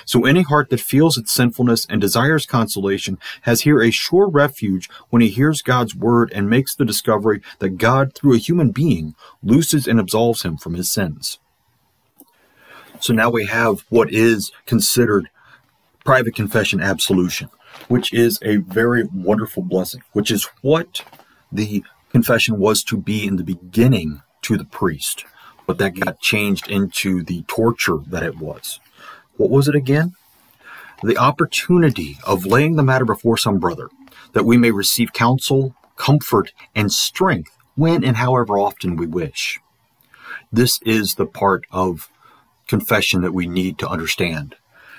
So 0.04 0.24
any 0.24 0.42
heart 0.42 0.70
that 0.70 0.80
feels 0.80 1.16
its 1.16 1.32
sinfulness 1.32 1.86
and 1.86 2.00
desires 2.00 2.46
consolation 2.46 3.18
has 3.42 3.62
here 3.62 3.80
a 3.82 3.90
sure 3.90 4.28
refuge 4.28 4.88
when 5.10 5.22
he 5.22 5.28
hears 5.28 5.62
God's 5.62 5.94
word 5.94 6.32
and 6.34 6.50
makes 6.50 6.74
the 6.74 6.84
discovery 6.84 7.40
that 7.58 7.78
God, 7.78 8.14
through 8.14 8.34
a 8.34 8.38
human 8.38 8.70
being, 8.70 9.14
looses 9.42 9.86
and 9.86 9.98
absolves 10.00 10.42
him 10.42 10.56
from 10.56 10.74
his 10.74 10.90
sins. 10.90 11.38
So 13.00 13.12
now 13.12 13.30
we 13.30 13.46
have 13.46 13.84
what 13.90 14.12
is 14.12 14.50
considered 14.66 15.30
private 16.04 16.34
confession 16.34 16.80
absolution, 16.80 17.50
which 17.88 18.12
is 18.12 18.38
a 18.42 18.56
very 18.56 19.04
wonderful 19.14 19.62
blessing, 19.62 20.02
which 20.12 20.30
is 20.30 20.48
what 20.62 21.04
the 21.52 21.84
confession 22.10 22.58
was 22.58 22.82
to 22.84 22.96
be 22.96 23.26
in 23.26 23.36
the 23.36 23.44
beginning 23.44 24.22
to 24.42 24.56
the 24.56 24.64
priest, 24.64 25.24
but 25.66 25.78
that 25.78 26.00
got 26.00 26.20
changed 26.20 26.70
into 26.70 27.22
the 27.22 27.42
torture 27.42 27.98
that 28.06 28.22
it 28.22 28.38
was. 28.38 28.80
What 29.38 29.50
was 29.50 29.68
it 29.68 29.76
again? 29.76 30.14
The 31.04 31.16
opportunity 31.16 32.18
of 32.26 32.44
laying 32.44 32.74
the 32.74 32.82
matter 32.82 33.04
before 33.04 33.38
some 33.38 33.58
brother, 33.58 33.88
that 34.32 34.44
we 34.44 34.58
may 34.58 34.72
receive 34.72 35.12
counsel, 35.12 35.76
comfort, 35.96 36.52
and 36.74 36.92
strength 36.92 37.56
when 37.76 38.02
and 38.02 38.16
however 38.16 38.58
often 38.58 38.96
we 38.96 39.06
wish. 39.06 39.60
This 40.50 40.80
is 40.82 41.14
the 41.14 41.24
part 41.26 41.64
of 41.70 42.10
confession 42.66 43.22
that 43.22 43.32
we 43.32 43.46
need 43.46 43.78
to 43.78 43.88
understand. 43.88 44.56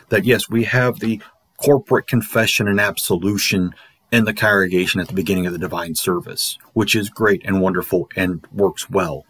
That 0.07 0.23
yes, 0.23 0.49
we 0.49 0.63
have 0.63 0.99
the 0.99 1.21
corporate 1.57 2.07
confession 2.07 2.69
and 2.69 2.79
absolution 2.79 3.75
in 4.09 4.23
the 4.23 4.33
congregation 4.33 5.01
at 5.01 5.09
the 5.09 5.13
beginning 5.13 5.47
of 5.47 5.51
the 5.51 5.59
divine 5.59 5.95
service, 5.95 6.57
which 6.71 6.95
is 6.95 7.09
great 7.09 7.41
and 7.43 7.59
wonderful 7.59 8.09
and 8.15 8.47
works 8.53 8.89
well. 8.89 9.25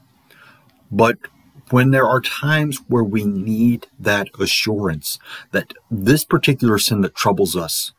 But 0.92 1.18
when 1.72 1.92
there 1.92 2.08
are 2.08 2.22
times 2.22 2.78
where 2.88 3.04
we 3.04 3.24
need 3.24 3.88
that 4.00 4.30
assurance 4.40 5.20
that 5.52 5.74
this 5.90 6.26
particular 6.26 6.78
sin 6.78 7.02
that 7.02 7.16
troubles 7.16 7.56
us 7.56 7.92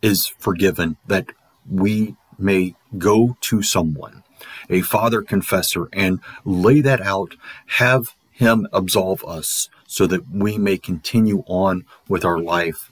is 0.00 0.26
forgiven, 0.38 0.96
that 1.06 1.26
we 1.70 2.16
may 2.38 2.74
go 2.98 3.36
to 3.40 3.62
someone, 3.62 4.22
a 4.68 4.80
father 4.82 5.22
confessor, 5.22 5.88
and 5.92 6.20
lay 6.44 6.80
that 6.80 7.00
out, 7.00 7.36
have 7.78 8.14
him 8.30 8.66
absolve 8.72 9.24
us 9.24 9.68
so 9.86 10.06
that 10.06 10.28
we 10.30 10.58
may 10.58 10.76
continue 10.76 11.44
on 11.46 11.84
with 12.08 12.24
our 12.24 12.38
life 12.38 12.90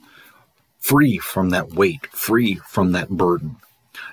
free 0.79 1.19
from 1.19 1.50
that 1.50 1.73
weight, 1.73 2.07
free 2.09 2.55
from 2.67 2.93
that 2.93 3.11
burden, 3.11 3.57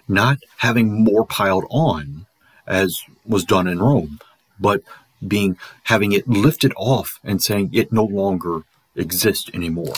not 0.08 0.40
having 0.58 1.04
more 1.04 1.26
piled 1.26 1.66
on 1.70 2.26
as 2.66 3.04
was 3.26 3.46
done 3.46 3.68
in 3.68 3.80
Rome, 3.80 4.20
but 4.60 4.82
being 5.26 5.58
having 5.84 6.12
it 6.12 6.28
lifted 6.28 6.74
off 6.76 7.20
and 7.24 7.42
saying 7.42 7.70
it 7.74 7.92
no 7.92 8.04
longer 8.04 8.64
exists 8.96 9.50
anymore. 9.54 9.96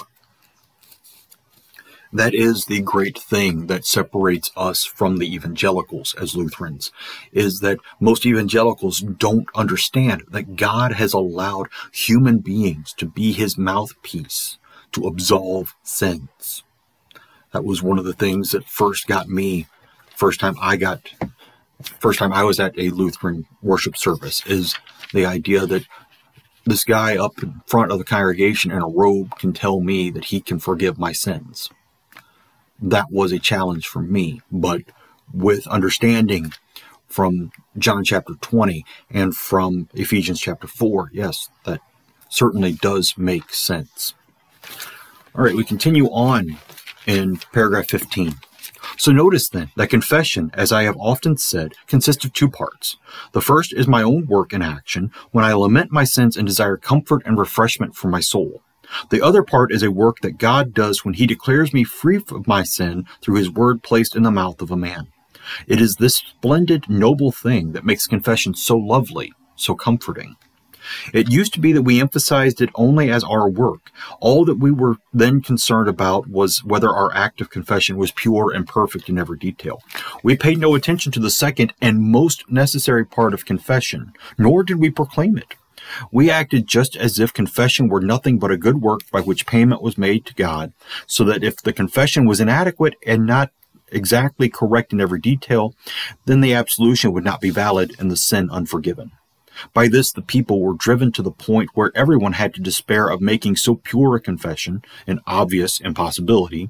That 2.11 2.33
is 2.33 2.65
the 2.65 2.81
great 2.81 3.19
thing 3.19 3.67
that 3.67 3.85
separates 3.85 4.49
us 4.57 4.83
from 4.83 5.17
the 5.17 5.31
evangelicals 5.31 6.15
as 6.15 6.35
Lutherans, 6.35 6.91
is 7.31 7.59
that 7.59 7.77
most 7.99 8.25
evangelicals 8.25 8.99
don't 8.99 9.47
understand 9.53 10.23
that 10.29 10.55
God 10.55 10.93
has 10.93 11.13
allowed 11.13 11.67
human 11.91 12.39
beings 12.39 12.93
to 12.93 13.05
be 13.05 13.31
his 13.31 13.59
mouthpiece 13.59 14.57
to 14.93 15.05
absolve 15.05 15.75
sins. 15.83 16.63
That 17.51 17.63
was 17.63 17.83
one 17.83 17.99
of 17.99 18.05
the 18.05 18.13
things 18.13 18.51
that 18.51 18.65
first 18.67 19.05
got 19.05 19.29
me, 19.29 19.67
first 20.15 20.39
time 20.39 20.55
I 20.59 20.77
got, 20.77 21.01
first 21.99 22.19
time 22.19 22.33
I 22.33 22.43
was 22.43 22.59
at 22.59 22.77
a 22.77 22.89
Lutheran 22.89 23.45
worship 23.61 23.97
service, 23.97 24.45
is 24.45 24.75
the 25.13 25.25
idea 25.25 25.65
that 25.65 25.85
this 26.65 26.83
guy 26.83 27.17
up 27.17 27.41
in 27.41 27.61
front 27.65 27.91
of 27.91 27.97
the 27.97 28.05
congregation 28.05 28.71
in 28.71 28.81
a 28.81 28.87
robe 28.87 29.37
can 29.37 29.53
tell 29.53 29.79
me 29.79 30.09
that 30.11 30.25
he 30.25 30.39
can 30.39 30.59
forgive 30.59 30.99
my 30.99 31.11
sins. 31.11 31.69
That 32.81 33.11
was 33.11 33.31
a 33.31 33.39
challenge 33.39 33.87
for 33.87 34.01
me, 34.01 34.41
but 34.51 34.83
with 35.33 35.67
understanding 35.67 36.53
from 37.07 37.51
John 37.77 38.03
chapter 38.03 38.33
20 38.35 38.85
and 39.09 39.35
from 39.35 39.89
Ephesians 39.93 40.39
chapter 40.39 40.67
4, 40.67 41.09
yes, 41.13 41.49
that 41.65 41.81
certainly 42.29 42.73
does 42.73 43.17
make 43.17 43.53
sense. 43.53 44.13
All 45.35 45.43
right, 45.43 45.55
we 45.55 45.63
continue 45.63 46.05
on 46.07 46.57
in 47.07 47.37
paragraph 47.51 47.87
15. 47.89 48.35
So 48.97 49.11
notice 49.11 49.49
then 49.49 49.71
that 49.75 49.89
confession, 49.89 50.51
as 50.53 50.71
I 50.71 50.83
have 50.83 50.97
often 50.97 51.37
said, 51.37 51.73
consists 51.87 52.25
of 52.25 52.33
two 52.33 52.49
parts. 52.49 52.97
The 53.31 53.41
first 53.41 53.73
is 53.73 53.87
my 53.87 54.03
own 54.03 54.25
work 54.27 54.53
and 54.53 54.63
action 54.63 55.11
when 55.31 55.45
I 55.45 55.53
lament 55.53 55.91
my 55.91 56.03
sins 56.03 56.37
and 56.37 56.47
desire 56.47 56.77
comfort 56.77 57.23
and 57.25 57.37
refreshment 57.37 57.95
for 57.95 58.07
my 58.07 58.19
soul. 58.19 58.61
The 59.09 59.21
other 59.21 59.43
part 59.43 59.71
is 59.71 59.83
a 59.83 59.91
work 59.91 60.17
that 60.21 60.37
God 60.37 60.73
does 60.73 61.05
when 61.05 61.13
he 61.13 61.27
declares 61.27 61.73
me 61.73 61.83
free 61.83 62.17
of 62.17 62.47
my 62.47 62.63
sin 62.63 63.05
through 63.21 63.35
his 63.35 63.51
word 63.51 63.83
placed 63.83 64.15
in 64.15 64.23
the 64.23 64.31
mouth 64.31 64.61
of 64.61 64.71
a 64.71 64.77
man. 64.77 65.07
It 65.67 65.81
is 65.81 65.95
this 65.95 66.17
splendid, 66.17 66.89
noble 66.89 67.31
thing 67.31 67.71
that 67.73 67.85
makes 67.85 68.07
confession 68.07 68.55
so 68.55 68.77
lovely, 68.77 69.31
so 69.55 69.75
comforting. 69.75 70.35
It 71.13 71.31
used 71.31 71.53
to 71.53 71.59
be 71.59 71.71
that 71.73 71.83
we 71.83 71.99
emphasized 71.99 72.61
it 72.61 72.69
only 72.75 73.09
as 73.09 73.23
our 73.23 73.49
work. 73.49 73.91
All 74.19 74.45
that 74.45 74.59
we 74.59 74.71
were 74.71 74.97
then 75.13 75.41
concerned 75.41 75.87
about 75.87 76.27
was 76.27 76.63
whether 76.63 76.89
our 76.89 77.13
act 77.13 77.41
of 77.41 77.49
confession 77.49 77.97
was 77.97 78.11
pure 78.11 78.51
and 78.51 78.67
perfect 78.67 79.09
in 79.09 79.17
every 79.17 79.37
detail. 79.37 79.81
We 80.23 80.35
paid 80.35 80.59
no 80.59 80.75
attention 80.75 81.11
to 81.13 81.19
the 81.19 81.29
second 81.29 81.73
and 81.81 82.01
most 82.01 82.49
necessary 82.49 83.05
part 83.05 83.33
of 83.33 83.45
confession, 83.45 84.13
nor 84.37 84.63
did 84.63 84.79
we 84.79 84.89
proclaim 84.89 85.37
it. 85.37 85.55
We 86.11 86.29
acted 86.29 86.67
just 86.67 86.95
as 86.95 87.19
if 87.19 87.33
confession 87.33 87.87
were 87.87 88.01
nothing 88.01 88.37
but 88.37 88.51
a 88.51 88.57
good 88.57 88.81
work 88.81 89.01
by 89.11 89.21
which 89.21 89.47
payment 89.47 89.81
was 89.81 89.97
made 89.97 90.25
to 90.25 90.33
God, 90.33 90.73
so 91.07 91.23
that 91.23 91.43
if 91.43 91.57
the 91.57 91.73
confession 91.73 92.25
was 92.25 92.39
inadequate 92.39 92.95
and 93.05 93.25
not 93.25 93.51
exactly 93.91 94.49
correct 94.49 94.93
in 94.93 95.01
every 95.01 95.19
detail, 95.19 95.73
then 96.25 96.41
the 96.41 96.53
absolution 96.53 97.11
would 97.11 97.23
not 97.23 97.41
be 97.41 97.49
valid 97.49 97.95
and 97.99 98.11
the 98.11 98.17
sin 98.17 98.49
unforgiven. 98.51 99.11
By 99.73 99.87
this, 99.87 100.11
the 100.11 100.21
people 100.21 100.61
were 100.61 100.73
driven 100.73 101.11
to 101.13 101.21
the 101.21 101.31
point 101.31 101.69
where 101.73 101.91
everyone 101.95 102.33
had 102.33 102.53
to 102.53 102.61
despair 102.61 103.09
of 103.09 103.21
making 103.21 103.55
so 103.55 103.75
pure 103.75 104.15
a 104.15 104.19
confession, 104.19 104.81
an 105.07 105.19
obvious 105.25 105.79
impossibility, 105.79 106.69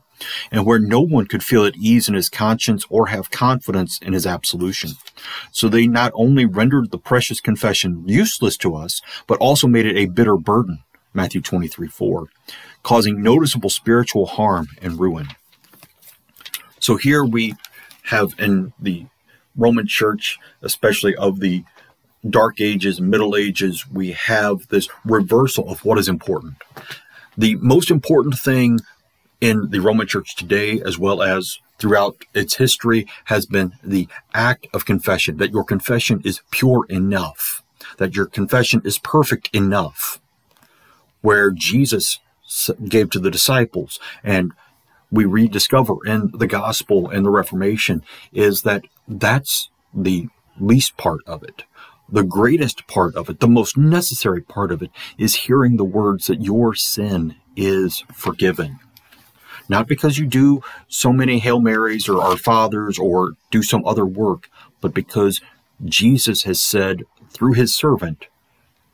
and 0.51 0.65
where 0.65 0.79
no 0.79 1.01
one 1.01 1.25
could 1.25 1.43
feel 1.43 1.65
at 1.65 1.75
ease 1.75 2.08
in 2.08 2.15
his 2.15 2.29
conscience 2.29 2.86
or 2.89 3.08
have 3.08 3.31
confidence 3.31 4.00
in 4.01 4.13
his 4.13 4.25
absolution. 4.25 4.91
So 5.51 5.69
they 5.69 5.88
not 5.88 6.12
only 6.15 6.46
rendered 6.46 6.91
the 6.91 6.98
precious 6.98 7.39
confession 7.41 8.03
useless 8.08 8.58
to 8.58 8.75
us, 8.75 9.01
but 9.27 9.39
also 9.39 9.67
made 9.67 9.86
it 9.86 9.98
a 9.98 10.08
bitter 10.08 10.38
burden, 10.38 10.84
Matthew 11.13 11.41
23 11.41 11.88
4, 11.88 12.27
causing 12.84 13.22
noticeable 13.22 13.69
spiritual 13.69 14.25
harm 14.25 14.67
and 14.81 15.00
ruin. 15.00 15.27
So 16.79 16.96
here 16.96 17.25
we 17.25 17.55
have 18.03 18.34
in 18.39 18.74
the 18.79 19.05
Roman 19.55 19.88
Church, 19.88 20.38
especially 20.62 21.15
of 21.15 21.39
the 21.39 21.63
Dark 22.27 22.59
Ages, 22.59 22.99
Middle 22.99 23.35
Ages, 23.35 23.88
we 23.89 24.11
have 24.11 24.67
this 24.67 24.89
reversal 25.05 25.69
of 25.69 25.85
what 25.85 25.97
is 25.97 26.09
important. 26.09 26.55
The 27.38 27.55
most 27.55 27.89
important 27.89 28.35
thing 28.35 28.79
in 29.39 29.69
the 29.69 29.79
Roman 29.79 30.05
Church 30.05 30.35
today, 30.35 30.81
as 30.81 30.99
well 30.99 31.23
as 31.23 31.59
throughout 31.77 32.25
its 32.33 32.55
history, 32.55 33.07
has 33.25 33.45
been 33.45 33.73
the 33.81 34.09
act 34.33 34.67
of 34.73 34.85
confession, 34.85 35.38
that 35.38 35.51
your 35.51 35.63
confession 35.63 36.21
is 36.25 36.41
pure 36.51 36.85
enough, 36.89 37.63
that 37.97 38.15
your 38.15 38.25
confession 38.25 38.81
is 38.83 38.99
perfect 38.99 39.49
enough. 39.55 40.19
Where 41.21 41.51
Jesus 41.51 42.19
gave 42.89 43.09
to 43.11 43.19
the 43.19 43.31
disciples 43.31 43.99
and 44.23 44.51
we 45.11 45.25
rediscover 45.25 45.95
in 46.05 46.31
the 46.33 46.47
gospel 46.47 47.09
and 47.09 47.25
the 47.25 47.29
Reformation 47.29 48.03
is 48.33 48.63
that 48.63 48.83
that's 49.07 49.69
the 49.93 50.27
least 50.59 50.97
part 50.97 51.21
of 51.25 51.43
it 51.43 51.63
the 52.11 52.23
greatest 52.23 52.87
part 52.87 53.15
of 53.15 53.29
it, 53.29 53.39
the 53.39 53.47
most 53.47 53.77
necessary 53.77 54.41
part 54.41 54.71
of 54.71 54.81
it, 54.81 54.91
is 55.17 55.35
hearing 55.35 55.77
the 55.77 55.83
words 55.83 56.27
that 56.27 56.41
your 56.41 56.73
sin 56.73 57.35
is 57.55 58.03
forgiven. 58.13 58.79
Not 59.67 59.87
because 59.87 60.17
you 60.17 60.25
do 60.25 60.61
so 60.87 61.13
many 61.13 61.39
Hail 61.39 61.59
Marys 61.59 62.09
or 62.09 62.21
Our 62.21 62.37
Fathers 62.37 62.97
or 62.97 63.33
do 63.51 63.61
some 63.61 63.85
other 63.85 64.05
work, 64.05 64.49
but 64.81 64.93
because 64.93 65.41
Jesus 65.85 66.43
has 66.43 66.59
said 66.59 67.03
through 67.29 67.53
his 67.53 67.75
servant, 67.75 68.25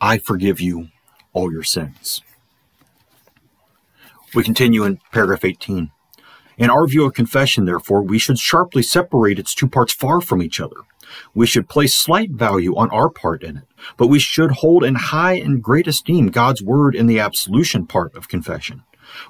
I 0.01 0.17
forgive 0.17 0.60
you 0.60 0.89
all 1.31 1.51
your 1.51 1.63
sins. 1.63 2.22
We 4.34 4.43
continue 4.43 4.84
in 4.84 5.00
paragraph 5.13 5.45
18. 5.45 5.91
In 6.58 6.70
our 6.70 6.88
view 6.88 7.06
of 7.06 7.14
confession, 7.14 7.66
therefore, 7.66 8.02
we 8.02 8.20
should 8.20 8.40
sharply 8.40 8.82
separate 8.82 9.40
its 9.40 9.54
two 9.54 9.68
parts 9.68 9.94
far 9.94 10.22
from 10.22 10.42
each 10.42 10.60
other 10.60 10.78
we 11.34 11.48
should 11.48 11.70
place 11.70 11.96
slight 11.96 12.32
value 12.32 12.76
on 12.76 12.90
our 12.92 13.10
part 13.10 13.44
in 13.44 13.58
it, 13.58 13.64
but 13.98 14.08
we 14.08 14.20
should 14.20 14.52
hold 14.52 14.84
in 14.84 14.96
high 14.96 15.34
and 15.34 15.62
great 15.62 15.88
esteem 15.88 16.28
God's 16.28 16.64
word 16.64 16.96
in 16.96 17.08
the 17.08 17.20
absolution 17.20 17.86
part 17.86 18.16
of 18.16 18.28
confession. 18.28 18.84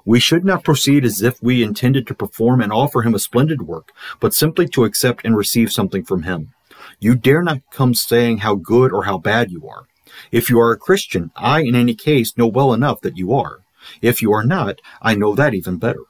We 0.06 0.20
should 0.20 0.46
not 0.46 0.64
proceed 0.64 1.04
as 1.04 1.22
if 1.22 1.42
we 1.44 1.62
intended 1.62 2.08
to 2.08 2.16
perform 2.16 2.62
and 2.62 2.72
offer 2.72 3.02
him 3.02 3.14
a 3.14 3.20
splendid 3.20 3.64
work, 3.64 3.92
but 4.20 4.34
simply 4.34 4.68
to 4.70 4.86
accept 4.86 5.26
and 5.26 5.36
receive 5.36 5.72
something 5.72 6.04
from 6.04 6.24
him. 6.24 6.54
You 7.00 7.16
dare 7.16 7.44
not 7.44 7.62
come 7.72 7.94
saying 7.94 8.40
how 8.40 8.56
good 8.56 8.94
or 8.94 9.04
how 9.04 9.18
bad 9.18 9.52
you 9.52 9.68
are. 9.68 9.84
If 10.32 10.50
you 10.50 10.60
are 10.60 10.72
a 10.72 10.78
Christian, 10.78 11.32
I, 11.36 11.62
in 11.62 11.76
any 11.76 11.94
case, 11.94 12.38
know 12.38 12.48
well 12.48 12.74
enough 12.74 13.02
that 13.02 13.18
you 13.18 13.34
are. 13.34 13.60
If 14.02 14.22
you 14.22 14.32
are 14.32 14.44
not, 14.44 14.80
I 15.02 15.14
know 15.14 15.36
that 15.36 15.54
even 15.54 15.78
better. 15.78 16.04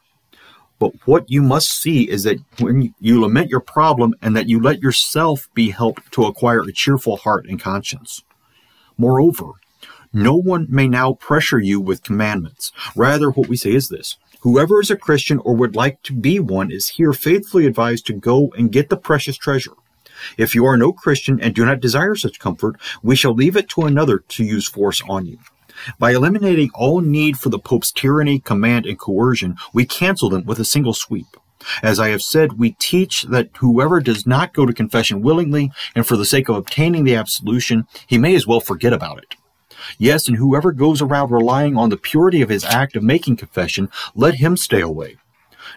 But 0.80 0.92
what 1.06 1.30
you 1.30 1.42
must 1.42 1.70
see 1.70 2.10
is 2.10 2.24
that 2.24 2.40
when 2.60 2.94
you 3.00 3.22
lament 3.22 3.50
your 3.50 3.62
problem 3.62 4.14
and 4.22 4.36
that 4.36 4.50
you 4.50 4.60
let 4.60 4.82
yourself 4.82 5.48
be 5.54 5.70
helped 5.70 6.12
to 6.14 6.26
acquire 6.26 6.62
a 6.62 6.74
cheerful 6.74 7.18
heart 7.18 7.46
and 7.48 7.60
conscience. 7.60 8.24
Moreover, 8.98 9.52
no 10.12 10.36
one 10.36 10.68
may 10.70 10.88
now 10.88 11.14
pressure 11.14 11.60
you 11.60 11.80
with 11.80 12.04
commandments. 12.04 12.72
Rather, 12.96 13.30
what 13.32 13.50
we 13.50 13.58
say 13.58 13.74
is 13.74 13.90
this 13.90 14.18
Whoever 14.42 14.80
is 14.80 14.92
a 14.92 14.96
Christian 14.96 15.40
or 15.40 15.56
would 15.56 15.76
like 15.76 16.02
to 16.04 16.14
be 16.14 16.40
one 16.40 16.72
is 16.72 16.90
here 16.90 17.14
faithfully 17.14 17.66
advised 17.66 18.06
to 18.08 18.14
go 18.14 18.52
and 18.58 18.72
get 18.72 18.90
the 18.90 18.98
precious 18.98 19.38
treasure. 19.38 19.74
If 20.38 20.56
you 20.56 20.66
are 20.66 20.78
no 20.78 20.94
Christian 20.94 21.42
and 21.42 21.54
do 21.54 21.66
not 21.66 21.80
desire 21.80 22.16
such 22.16 22.40
comfort, 22.40 22.76
we 23.02 23.16
shall 23.16 23.34
leave 23.34 23.56
it 23.56 23.68
to 23.70 23.82
another 23.82 24.20
to 24.20 24.44
use 24.44 24.68
force 24.68 25.02
on 25.10 25.26
you. 25.26 25.40
By 26.00 26.12
eliminating 26.12 26.72
all 26.74 27.02
need 27.02 27.38
for 27.38 27.50
the 27.50 27.60
Pope's 27.60 27.92
tyranny, 27.92 28.40
command, 28.40 28.86
and 28.86 29.00
coercion, 29.00 29.58
we 29.74 29.86
cancel 29.86 30.30
them 30.30 30.46
with 30.46 30.60
a 30.60 30.66
single 30.66 30.94
sweep. 30.94 31.28
As 31.82 32.00
I 32.00 32.10
have 32.10 32.22
said, 32.22 32.60
we 32.60 32.72
teach 32.80 33.24
that 33.24 33.50
whoever 33.58 34.00
does 34.00 34.28
not 34.28 34.54
go 34.54 34.66
to 34.66 34.74
confession 34.74 35.22
willingly 35.22 35.72
and 35.96 36.06
for 36.06 36.16
the 36.16 36.26
sake 36.26 36.50
of 36.50 36.56
obtaining 36.56 37.04
the 37.04 37.16
absolution, 37.16 37.88
he 38.06 38.18
may 38.18 38.36
as 38.36 38.46
well 38.46 38.60
forget 38.60 38.94
about 38.94 39.20
it. 39.20 39.36
Yes, 39.98 40.28
and 40.28 40.38
whoever 40.38 40.72
goes 40.72 41.02
around 41.02 41.32
relying 41.32 41.78
on 41.78 41.90
the 41.90 41.98
purity 41.98 42.42
of 42.42 42.50
his 42.50 42.64
act 42.64 42.96
of 42.96 43.04
making 43.04 43.38
confession, 43.38 43.90
let 44.16 44.36
him 44.36 44.58
stay 44.58 44.82
away. 44.82 45.18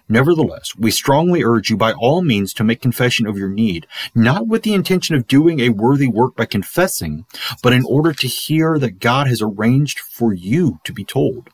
Nevertheless, 0.08 0.74
we 0.76 0.90
strongly 0.90 1.44
urge 1.44 1.68
you 1.68 1.76
by 1.76 1.92
all 1.92 2.22
means 2.22 2.54
to 2.54 2.64
make 2.64 2.80
confession 2.80 3.26
of 3.26 3.36
your 3.36 3.50
need, 3.50 3.86
not 4.14 4.46
with 4.46 4.62
the 4.62 4.72
intention 4.72 5.14
of 5.14 5.26
doing 5.26 5.60
a 5.60 5.68
worthy 5.68 6.08
work 6.08 6.34
by 6.34 6.46
confessing, 6.46 7.26
but 7.62 7.74
in 7.74 7.84
order 7.84 8.14
to 8.14 8.26
hear 8.26 8.78
that 8.78 9.00
God 9.00 9.28
has 9.28 9.42
arranged 9.42 9.98
for 9.98 10.32
you 10.32 10.80
to 10.84 10.92
be 10.94 11.04
told. 11.04 11.50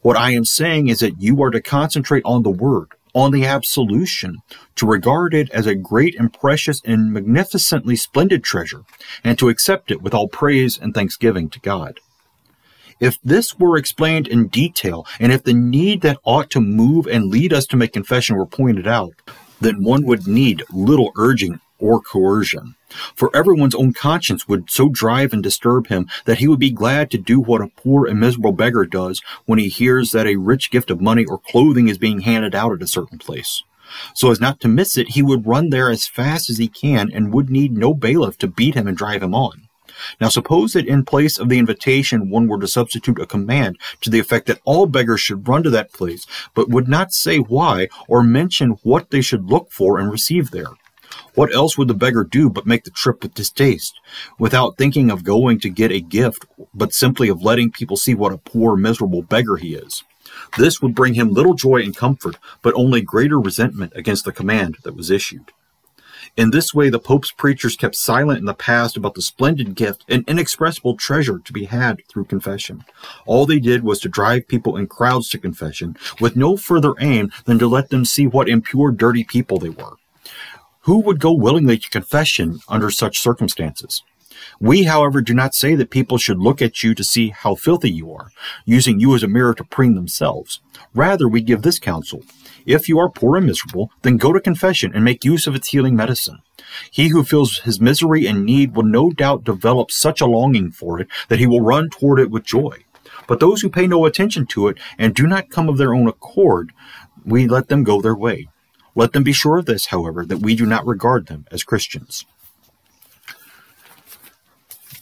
What 0.00 0.16
I 0.16 0.32
am 0.32 0.44
saying 0.44 0.88
is 0.88 1.00
that 1.00 1.20
you 1.20 1.40
are 1.42 1.50
to 1.50 1.60
concentrate 1.60 2.24
on 2.24 2.42
the 2.42 2.50
word, 2.50 2.88
on 3.14 3.30
the 3.30 3.46
absolution, 3.46 4.38
to 4.76 4.86
regard 4.86 5.32
it 5.32 5.50
as 5.50 5.66
a 5.66 5.74
great 5.74 6.18
and 6.18 6.32
precious 6.32 6.80
and 6.84 7.12
magnificently 7.12 7.94
splendid 7.94 8.42
treasure, 8.42 8.82
and 9.22 9.38
to 9.38 9.48
accept 9.48 9.90
it 9.90 10.02
with 10.02 10.14
all 10.14 10.26
praise 10.26 10.78
and 10.78 10.94
thanksgiving 10.94 11.48
to 11.50 11.60
God. 11.60 12.00
If 13.00 13.18
this 13.24 13.58
were 13.58 13.78
explained 13.78 14.28
in 14.28 14.48
detail, 14.48 15.06
and 15.18 15.32
if 15.32 15.42
the 15.42 15.54
need 15.54 16.02
that 16.02 16.18
ought 16.22 16.50
to 16.50 16.60
move 16.60 17.06
and 17.06 17.30
lead 17.30 17.52
us 17.52 17.66
to 17.68 17.76
make 17.76 17.94
confession 17.94 18.36
were 18.36 18.46
pointed 18.46 18.86
out, 18.86 19.14
then 19.58 19.82
one 19.82 20.04
would 20.04 20.26
need 20.26 20.62
little 20.70 21.10
urging 21.16 21.60
or 21.78 22.00
coercion. 22.00 22.74
For 23.14 23.34
everyone's 23.34 23.74
own 23.74 23.94
conscience 23.94 24.46
would 24.46 24.70
so 24.70 24.90
drive 24.90 25.32
and 25.32 25.42
disturb 25.42 25.86
him 25.86 26.08
that 26.26 26.38
he 26.38 26.48
would 26.48 26.58
be 26.58 26.70
glad 26.70 27.10
to 27.10 27.18
do 27.18 27.40
what 27.40 27.62
a 27.62 27.68
poor 27.68 28.06
and 28.06 28.20
miserable 28.20 28.52
beggar 28.52 28.84
does 28.84 29.22
when 29.46 29.58
he 29.58 29.68
hears 29.68 30.10
that 30.10 30.26
a 30.26 30.36
rich 30.36 30.70
gift 30.70 30.90
of 30.90 31.00
money 31.00 31.24
or 31.24 31.38
clothing 31.38 31.88
is 31.88 31.96
being 31.96 32.20
handed 32.20 32.54
out 32.54 32.72
at 32.72 32.82
a 32.82 32.86
certain 32.86 33.18
place. 33.18 33.62
So 34.14 34.30
as 34.30 34.40
not 34.40 34.60
to 34.60 34.68
miss 34.68 34.98
it, 34.98 35.10
he 35.10 35.22
would 35.22 35.46
run 35.46 35.70
there 35.70 35.90
as 35.90 36.06
fast 36.06 36.50
as 36.50 36.58
he 36.58 36.68
can 36.68 37.10
and 37.12 37.32
would 37.32 37.48
need 37.48 37.72
no 37.72 37.94
bailiff 37.94 38.36
to 38.38 38.46
beat 38.46 38.74
him 38.74 38.86
and 38.86 38.96
drive 38.96 39.22
him 39.22 39.34
on. 39.34 39.68
Now, 40.20 40.28
suppose 40.28 40.72
that 40.72 40.86
in 40.86 41.04
place 41.04 41.38
of 41.38 41.48
the 41.48 41.58
invitation, 41.58 42.30
one 42.30 42.48
were 42.48 42.60
to 42.60 42.68
substitute 42.68 43.20
a 43.20 43.26
command 43.26 43.78
to 44.00 44.10
the 44.10 44.18
effect 44.18 44.46
that 44.46 44.60
all 44.64 44.86
beggars 44.86 45.20
should 45.20 45.48
run 45.48 45.62
to 45.62 45.70
that 45.70 45.92
place, 45.92 46.26
but 46.54 46.68
would 46.68 46.88
not 46.88 47.12
say 47.12 47.38
why 47.38 47.88
or 48.08 48.22
mention 48.22 48.78
what 48.82 49.10
they 49.10 49.20
should 49.20 49.46
look 49.46 49.70
for 49.70 49.98
and 49.98 50.10
receive 50.10 50.50
there. 50.50 50.70
What 51.34 51.54
else 51.54 51.76
would 51.76 51.88
the 51.88 51.94
beggar 51.94 52.24
do 52.24 52.50
but 52.50 52.66
make 52.66 52.84
the 52.84 52.90
trip 52.90 53.22
with 53.22 53.34
distaste, 53.34 54.00
without 54.38 54.76
thinking 54.76 55.10
of 55.10 55.24
going 55.24 55.60
to 55.60 55.70
get 55.70 55.92
a 55.92 56.00
gift, 56.00 56.46
but 56.74 56.92
simply 56.92 57.28
of 57.28 57.42
letting 57.42 57.70
people 57.70 57.96
see 57.96 58.14
what 58.14 58.32
a 58.32 58.38
poor, 58.38 58.76
miserable 58.76 59.22
beggar 59.22 59.56
he 59.56 59.74
is? 59.74 60.04
This 60.58 60.80
would 60.80 60.94
bring 60.94 61.14
him 61.14 61.30
little 61.30 61.54
joy 61.54 61.82
and 61.82 61.96
comfort, 61.96 62.36
but 62.62 62.74
only 62.74 63.00
greater 63.00 63.40
resentment 63.40 63.92
against 63.96 64.24
the 64.24 64.32
command 64.32 64.78
that 64.84 64.96
was 64.96 65.10
issued. 65.10 65.52
In 66.36 66.50
this 66.50 66.74
way, 66.74 66.90
the 66.90 66.98
Pope's 66.98 67.32
preachers 67.32 67.76
kept 67.76 67.96
silent 67.96 68.38
in 68.38 68.44
the 68.44 68.54
past 68.54 68.96
about 68.96 69.14
the 69.14 69.22
splendid 69.22 69.74
gift 69.74 70.04
and 70.08 70.24
inexpressible 70.28 70.96
treasure 70.96 71.38
to 71.38 71.52
be 71.52 71.64
had 71.64 72.06
through 72.08 72.24
confession. 72.24 72.84
All 73.26 73.46
they 73.46 73.58
did 73.58 73.82
was 73.82 74.00
to 74.00 74.08
drive 74.08 74.48
people 74.48 74.76
in 74.76 74.86
crowds 74.86 75.28
to 75.30 75.38
confession, 75.38 75.96
with 76.20 76.36
no 76.36 76.56
further 76.56 76.94
aim 77.00 77.30
than 77.44 77.58
to 77.58 77.66
let 77.66 77.90
them 77.90 78.04
see 78.04 78.26
what 78.26 78.48
impure, 78.48 78.90
dirty 78.90 79.24
people 79.24 79.58
they 79.58 79.70
were. 79.70 79.96
Who 80.84 81.00
would 81.00 81.20
go 81.20 81.32
willingly 81.32 81.78
to 81.78 81.90
confession 81.90 82.60
under 82.68 82.90
such 82.90 83.18
circumstances? 83.18 84.02
We, 84.58 84.84
however, 84.84 85.20
do 85.20 85.34
not 85.34 85.54
say 85.54 85.74
that 85.74 85.90
people 85.90 86.18
should 86.18 86.38
look 86.38 86.60
at 86.60 86.82
you 86.82 86.94
to 86.94 87.04
see 87.04 87.28
how 87.28 87.54
filthy 87.54 87.90
you 87.90 88.12
are, 88.12 88.30
using 88.64 89.00
you 89.00 89.14
as 89.14 89.22
a 89.22 89.28
mirror 89.28 89.54
to 89.54 89.64
preen 89.64 89.94
themselves. 89.94 90.60
Rather, 90.94 91.28
we 91.28 91.40
give 91.40 91.62
this 91.62 91.78
counsel 91.78 92.22
if 92.66 92.88
you 92.88 92.98
are 92.98 93.08
poor 93.08 93.36
and 93.36 93.46
miserable, 93.46 93.90
then 94.02 94.16
go 94.16 94.32
to 94.32 94.40
confession 94.40 94.92
and 94.94 95.04
make 95.04 95.24
use 95.24 95.46
of 95.46 95.54
its 95.54 95.68
healing 95.68 95.96
medicine. 95.96 96.38
He 96.90 97.08
who 97.08 97.24
feels 97.24 97.60
his 97.60 97.80
misery 97.80 98.26
and 98.26 98.44
need 98.44 98.76
will 98.76 98.84
no 98.84 99.10
doubt 99.10 99.44
develop 99.44 99.90
such 99.90 100.20
a 100.20 100.26
longing 100.26 100.70
for 100.70 101.00
it 101.00 101.08
that 101.28 101.38
he 101.38 101.46
will 101.46 101.60
run 101.60 101.90
toward 101.90 102.20
it 102.20 102.30
with 102.30 102.44
joy. 102.44 102.84
But 103.26 103.40
those 103.40 103.60
who 103.60 103.70
pay 103.70 103.86
no 103.86 104.04
attention 104.04 104.46
to 104.46 104.68
it 104.68 104.78
and 104.98 105.14
do 105.14 105.26
not 105.26 105.50
come 105.50 105.68
of 105.68 105.78
their 105.78 105.94
own 105.94 106.08
accord, 106.08 106.72
we 107.24 107.46
let 107.46 107.68
them 107.68 107.84
go 107.84 108.00
their 108.00 108.14
way. 108.14 108.48
Let 108.94 109.12
them 109.12 109.22
be 109.22 109.32
sure 109.32 109.58
of 109.58 109.66
this, 109.66 109.86
however, 109.86 110.24
that 110.26 110.38
we 110.38 110.54
do 110.54 110.66
not 110.66 110.86
regard 110.86 111.26
them 111.26 111.46
as 111.50 111.64
Christians. 111.64 112.26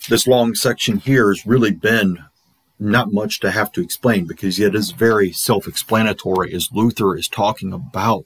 This 0.09 0.27
long 0.27 0.55
section 0.55 0.97
here 0.97 1.29
has 1.29 1.45
really 1.45 1.71
been 1.71 2.25
not 2.79 3.13
much 3.13 3.41
to 3.41 3.51
have 3.51 3.71
to 3.73 3.83
explain 3.83 4.25
because 4.25 4.59
it 4.59 4.75
is 4.75 4.93
very 4.93 5.33
self 5.33 5.69
explanatory 5.69 6.55
as 6.55 6.73
Luther 6.73 7.15
is 7.15 7.29
talking 7.29 7.75
about 7.75 8.25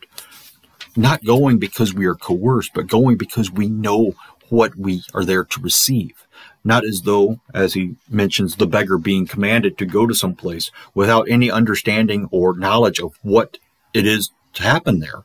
not 0.95 1.25
going 1.25 1.59
because 1.59 1.93
we 1.93 2.07
are 2.07 2.15
coerced, 2.15 2.71
but 2.73 2.87
going 2.87 3.17
because 3.17 3.51
we 3.51 3.69
know 3.69 4.13
what 4.49 4.77
we 4.77 5.03
are 5.13 5.25
there 5.25 5.43
to 5.43 5.61
receive. 5.61 6.29
Not 6.63 6.85
as 6.85 7.03
though, 7.05 7.41
as 7.53 7.75
he 7.75 7.97
mentions, 8.09 8.55
the 8.55 8.67
beggar 8.69 8.97
being 8.97 9.27
commanded 9.27 9.77
to 9.79 9.85
go 9.85 10.07
to 10.07 10.15
some 10.15 10.37
place 10.37 10.71
without 10.95 11.29
any 11.29 11.51
understanding 11.51 12.29
or 12.31 12.57
knowledge 12.57 13.01
of 13.01 13.19
what 13.23 13.59
it 13.93 14.07
is 14.07 14.31
to 14.53 14.63
happen 14.63 15.01
there. 15.01 15.25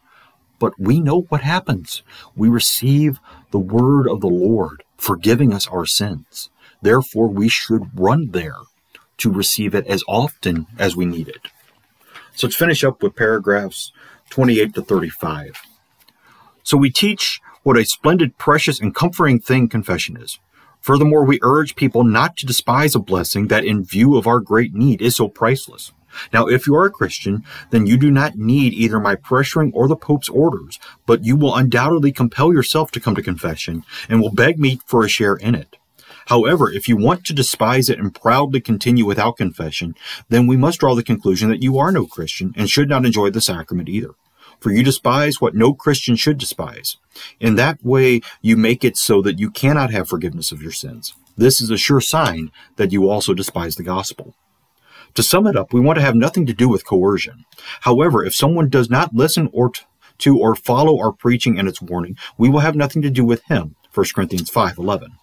But 0.57 0.73
we 0.79 1.01
know 1.01 1.21
what 1.29 1.41
happens. 1.41 2.01
We 2.35 2.49
receive 2.49 3.19
the 3.51 3.59
word 3.59 4.07
of 4.07 4.21
the 4.21 4.27
Lord 4.27 4.81
forgiving 4.97 5.53
us 5.53 5.67
our 5.67 5.85
sins. 5.85 6.49
Therefore, 6.81 7.27
we 7.27 7.49
should 7.49 7.99
run 7.99 8.31
there 8.31 8.57
to 9.17 9.31
receive 9.31 9.73
it 9.73 9.87
as 9.87 10.03
often 10.07 10.67
as 10.77 10.95
we 10.95 11.05
need 11.05 11.27
it. 11.27 11.47
So 12.35 12.47
let's 12.47 12.55
finish 12.55 12.83
up 12.83 13.01
with 13.01 13.15
paragraphs 13.15 13.91
28 14.29 14.75
to 14.75 14.81
35. 14.81 15.61
So 16.63 16.77
we 16.77 16.91
teach 16.91 17.41
what 17.63 17.77
a 17.77 17.85
splendid, 17.85 18.37
precious, 18.37 18.79
and 18.79 18.93
comforting 18.93 19.39
thing 19.39 19.69
confession 19.69 20.17
is. 20.17 20.39
Furthermore, 20.81 21.25
we 21.25 21.39
urge 21.41 21.75
people 21.75 22.03
not 22.03 22.37
to 22.37 22.45
despise 22.45 22.95
a 22.95 22.99
blessing 22.99 23.47
that, 23.47 23.65
in 23.65 23.83
view 23.83 24.15
of 24.15 24.27
our 24.27 24.39
great 24.39 24.73
need, 24.73 25.01
is 25.01 25.15
so 25.15 25.27
priceless. 25.27 25.91
Now, 26.33 26.47
if 26.47 26.67
you 26.67 26.75
are 26.75 26.85
a 26.85 26.91
Christian, 26.91 27.43
then 27.69 27.85
you 27.85 27.97
do 27.97 28.11
not 28.11 28.37
need 28.37 28.73
either 28.73 28.99
my 28.99 29.15
pressuring 29.15 29.71
or 29.73 29.87
the 29.87 29.95
Pope's 29.95 30.29
orders, 30.29 30.79
but 31.05 31.23
you 31.23 31.35
will 31.35 31.55
undoubtedly 31.55 32.11
compel 32.11 32.53
yourself 32.53 32.91
to 32.91 32.99
come 32.99 33.15
to 33.15 33.21
confession 33.21 33.83
and 34.09 34.21
will 34.21 34.33
beg 34.33 34.59
me 34.59 34.79
for 34.85 35.03
a 35.03 35.09
share 35.09 35.35
in 35.35 35.55
it. 35.55 35.77
However, 36.27 36.69
if 36.69 36.89
you 36.89 36.97
want 36.97 37.25
to 37.25 37.33
despise 37.33 37.89
it 37.89 37.99
and 37.99 38.13
proudly 38.13 38.59
continue 38.59 39.05
without 39.05 39.37
confession, 39.37 39.95
then 40.27 40.45
we 40.45 40.57
must 40.57 40.79
draw 40.79 40.93
the 40.93 41.03
conclusion 41.03 41.49
that 41.49 41.63
you 41.63 41.77
are 41.77 41.91
no 41.91 42.05
Christian 42.05 42.53
and 42.57 42.69
should 42.69 42.89
not 42.89 43.05
enjoy 43.05 43.29
the 43.29 43.39
sacrament 43.39 43.87
either. 43.87 44.11
For 44.59 44.71
you 44.71 44.83
despise 44.83 45.39
what 45.39 45.55
no 45.55 45.73
Christian 45.73 46.15
should 46.15 46.37
despise. 46.37 46.97
In 47.39 47.55
that 47.55 47.83
way, 47.83 48.21
you 48.41 48.57
make 48.57 48.83
it 48.83 48.97
so 48.97 49.21
that 49.21 49.39
you 49.39 49.49
cannot 49.49 49.91
have 49.91 50.09
forgiveness 50.09 50.51
of 50.51 50.61
your 50.61 50.71
sins. 50.71 51.13
This 51.37 51.61
is 51.61 51.69
a 51.69 51.77
sure 51.77 52.01
sign 52.01 52.51
that 52.75 52.91
you 52.91 53.09
also 53.09 53.33
despise 53.33 53.75
the 53.75 53.83
gospel. 53.83 54.35
To 55.17 55.23
sum 55.23 55.47
it 55.47 55.55
up, 55.55 55.73
we 55.73 55.79
want 55.79 55.97
to 55.97 56.05
have 56.05 56.13
nothing 56.15 56.45
to 56.45 56.53
do 56.53 56.69
with 56.69 56.85
coercion. 56.85 57.45
However, 57.81 58.23
if 58.23 58.35
someone 58.35 58.69
does 58.69 58.87
not 58.87 59.15
listen 59.15 59.49
or 59.51 59.71
t- 59.71 59.81
to 60.19 60.37
or 60.37 60.55
follow 60.55 60.99
our 60.99 61.11
preaching 61.11 61.57
and 61.57 61.67
its 61.67 61.81
warning, 61.81 62.15
we 62.37 62.49
will 62.49 62.59
have 62.59 62.75
nothing 62.75 63.01
to 63.01 63.09
do 63.09 63.25
with 63.25 63.43
him. 63.45 63.75
1 63.91 64.13
Corinthians 64.13 64.51
5:11 64.51 65.13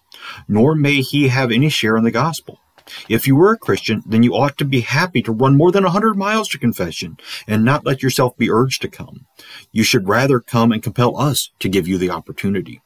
nor 0.49 0.75
may 0.75 0.99
he 0.99 1.29
have 1.29 1.49
any 1.49 1.69
share 1.69 1.95
in 1.95 2.03
the 2.03 2.11
gospel. 2.11 2.59
If 3.07 3.25
you 3.25 3.37
were 3.37 3.53
a 3.53 3.57
Christian, 3.57 4.03
then 4.05 4.21
you 4.21 4.35
ought 4.35 4.57
to 4.57 4.65
be 4.65 4.81
happy 4.81 5.21
to 5.21 5.31
run 5.31 5.55
more 5.55 5.71
than 5.71 5.85
a 5.85 5.89
hundred 5.89 6.17
miles 6.17 6.49
to 6.49 6.59
confession 6.59 7.15
and 7.47 7.63
not 7.63 7.85
let 7.85 8.03
yourself 8.03 8.35
be 8.35 8.51
urged 8.51 8.81
to 8.81 8.89
come. 8.89 9.27
You 9.71 9.83
should 9.83 10.09
rather 10.09 10.41
come 10.41 10.73
and 10.73 10.83
compel 10.83 11.17
us 11.17 11.51
to 11.59 11.69
give 11.69 11.87
you 11.87 11.97
the 11.97 12.09
opportunity. 12.09 12.81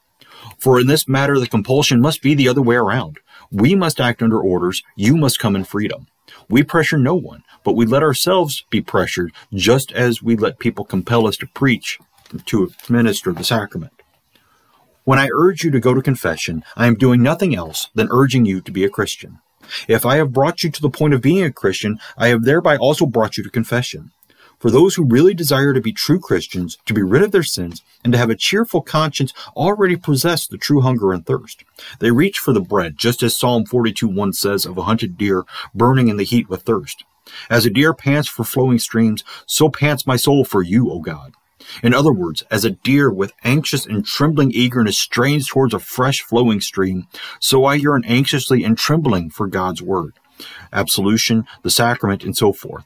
For 0.60 0.80
in 0.80 0.86
this 0.86 1.08
matter, 1.08 1.40
the 1.40 1.48
compulsion 1.48 2.02
must 2.02 2.22
be 2.22 2.36
the 2.36 2.48
other 2.48 2.62
way 2.62 2.76
around. 2.76 3.18
We 3.52 3.74
must 3.74 4.00
act 4.00 4.22
under 4.22 4.40
orders. 4.40 4.84
You 4.96 5.18
must 5.18 5.40
come 5.40 5.56
in 5.56 5.64
freedom. 5.64 6.06
We 6.50 6.64
pressure 6.64 6.98
no 6.98 7.16
one, 7.16 7.44
but 7.64 7.76
we 7.76 7.86
let 7.86 8.04
ourselves 8.04 8.66
be 8.70 8.82
pressured 8.82 9.32
just 9.54 9.92
as 9.92 10.24
we 10.24 10.36
let 10.36 10.60
people 10.60 10.86
compel 10.86 11.28
us 11.28 11.38
to 11.38 11.48
preach, 11.48 12.00
to 12.46 12.64
administer 12.64 13.34
the 13.34 13.44
sacrament. 13.44 13.94
When 15.04 15.20
I 15.20 15.30
urge 15.34 15.64
you 15.64 15.72
to 15.72 15.80
go 15.80 15.94
to 15.94 16.02
confession, 16.02 16.64
I 16.76 16.88
am 16.88 16.96
doing 16.96 17.24
nothing 17.24 17.56
else 17.56 17.90
than 17.96 18.10
urging 18.12 18.46
you 18.46 18.62
to 18.62 18.72
be 18.72 18.84
a 18.84 18.90
Christian. 18.90 19.40
If 19.88 20.06
I 20.06 20.18
have 20.18 20.34
brought 20.34 20.64
you 20.64 20.72
to 20.72 20.82
the 20.82 20.90
point 20.90 21.14
of 21.14 21.22
being 21.22 21.44
a 21.44 21.52
Christian, 21.52 22.00
I 22.18 22.28
have 22.28 22.44
thereby 22.44 22.78
also 22.78 23.06
brought 23.06 23.38
you 23.38 23.44
to 23.44 23.50
confession. 23.50 24.12
For 24.60 24.70
those 24.70 24.96
who 24.96 25.06
really 25.06 25.34
desire 25.34 25.74
to 25.74 25.80
be 25.80 25.94
true 25.94 26.20
Christians, 26.20 26.78
to 26.86 26.94
be 26.94 27.02
rid 27.02 27.22
of 27.22 27.32
their 27.32 27.44
sins, 27.44 27.82
and 28.04 28.12
to 28.12 28.20
have 28.20 28.30
a 28.30 28.36
cheerful 28.36 28.82
conscience, 28.82 29.34
already 29.56 29.96
possess 29.96 30.46
the 30.46 30.58
true 30.58 30.82
hunger 30.82 31.14
and 31.14 31.26
thirst. 31.26 31.64
They 32.00 32.12
reach 32.12 32.40
for 32.40 32.52
the 32.52 32.60
bread, 32.60 32.98
just 32.98 33.24
as 33.24 33.36
Psalm 33.36 33.66
42:1 33.66 34.34
says 34.34 34.66
of 34.66 34.78
a 34.78 34.84
hunted 34.84 35.18
deer 35.18 35.44
burning 35.74 36.10
in 36.10 36.18
the 36.18 36.26
heat 36.26 36.50
with 36.50 36.64
thirst. 36.64 37.06
As 37.50 37.66
a 37.66 37.70
deer 37.70 37.94
pants 37.94 38.28
for 38.28 38.44
flowing 38.44 38.80
streams, 38.80 39.24
so 39.46 39.70
pants 39.70 40.06
my 40.06 40.18
soul 40.18 40.44
for 40.44 40.62
you, 40.62 40.92
O 40.92 41.00
God. 41.00 41.34
In 41.84 41.94
other 41.94 42.12
words, 42.12 42.44
as 42.50 42.66
a 42.66 42.72
deer 42.72 43.12
with 43.12 43.34
anxious 43.44 43.86
and 43.86 44.06
trembling 44.06 44.52
eagerness 44.52 44.98
strains 44.98 45.48
towards 45.48 45.74
a 45.74 45.80
fresh 45.80 46.22
flowing 46.22 46.60
stream, 46.60 47.08
so 47.40 47.66
I 47.66 47.76
yearn 47.76 48.04
anxiously 48.06 48.64
and 48.64 48.78
trembling 48.78 49.30
for 49.30 49.48
God's 49.48 49.82
word, 49.82 50.14
absolution, 50.74 51.46
the 51.64 51.70
sacrament, 51.70 52.24
and 52.24 52.36
so 52.36 52.52
forth. 52.52 52.86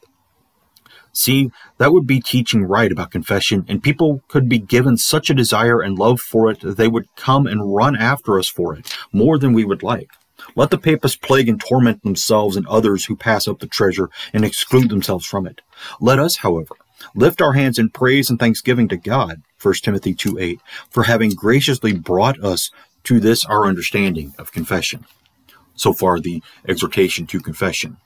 See, 1.14 1.52
that 1.78 1.92
would 1.92 2.08
be 2.08 2.20
teaching 2.20 2.64
right 2.64 2.90
about 2.90 3.12
confession, 3.12 3.64
and 3.68 3.82
people 3.82 4.22
could 4.26 4.48
be 4.48 4.58
given 4.58 4.96
such 4.96 5.30
a 5.30 5.34
desire 5.34 5.80
and 5.80 5.96
love 5.96 6.20
for 6.20 6.50
it 6.50 6.60
that 6.60 6.76
they 6.76 6.88
would 6.88 7.06
come 7.14 7.46
and 7.46 7.72
run 7.74 7.94
after 7.94 8.36
us 8.36 8.48
for 8.48 8.74
it, 8.74 8.92
more 9.12 9.38
than 9.38 9.52
we 9.52 9.64
would 9.64 9.84
like. 9.84 10.10
Let 10.56 10.70
the 10.70 10.78
papists 10.78 11.16
plague 11.16 11.48
and 11.48 11.60
torment 11.60 12.02
themselves 12.02 12.56
and 12.56 12.66
others 12.66 13.04
who 13.04 13.14
pass 13.14 13.46
up 13.46 13.60
the 13.60 13.68
treasure 13.68 14.10
and 14.32 14.44
exclude 14.44 14.88
themselves 14.88 15.24
from 15.24 15.46
it. 15.46 15.60
Let 16.00 16.18
us, 16.18 16.38
however, 16.38 16.74
lift 17.14 17.40
our 17.40 17.52
hands 17.52 17.78
in 17.78 17.90
praise 17.90 18.28
and 18.28 18.38
thanksgiving 18.38 18.88
to 18.88 18.96
God, 18.96 19.42
1 19.62 19.74
Timothy 19.82 20.14
2 20.14 20.38
8, 20.38 20.60
for 20.90 21.04
having 21.04 21.30
graciously 21.30 21.92
brought 21.92 22.42
us 22.42 22.72
to 23.04 23.20
this 23.20 23.44
our 23.44 23.66
understanding 23.66 24.34
of 24.36 24.50
confession. 24.50 25.06
So 25.76 25.92
far, 25.92 26.18
the 26.18 26.42
exhortation 26.66 27.26
to 27.28 27.40
confession. 27.40 27.98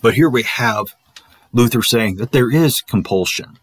But 0.00 0.14
here 0.14 0.30
we 0.30 0.44
have 0.44 0.94
Luther 1.52 1.82
saying 1.82 2.16
that 2.16 2.32
there 2.32 2.50
is 2.50 2.80
compulsion 2.80 3.58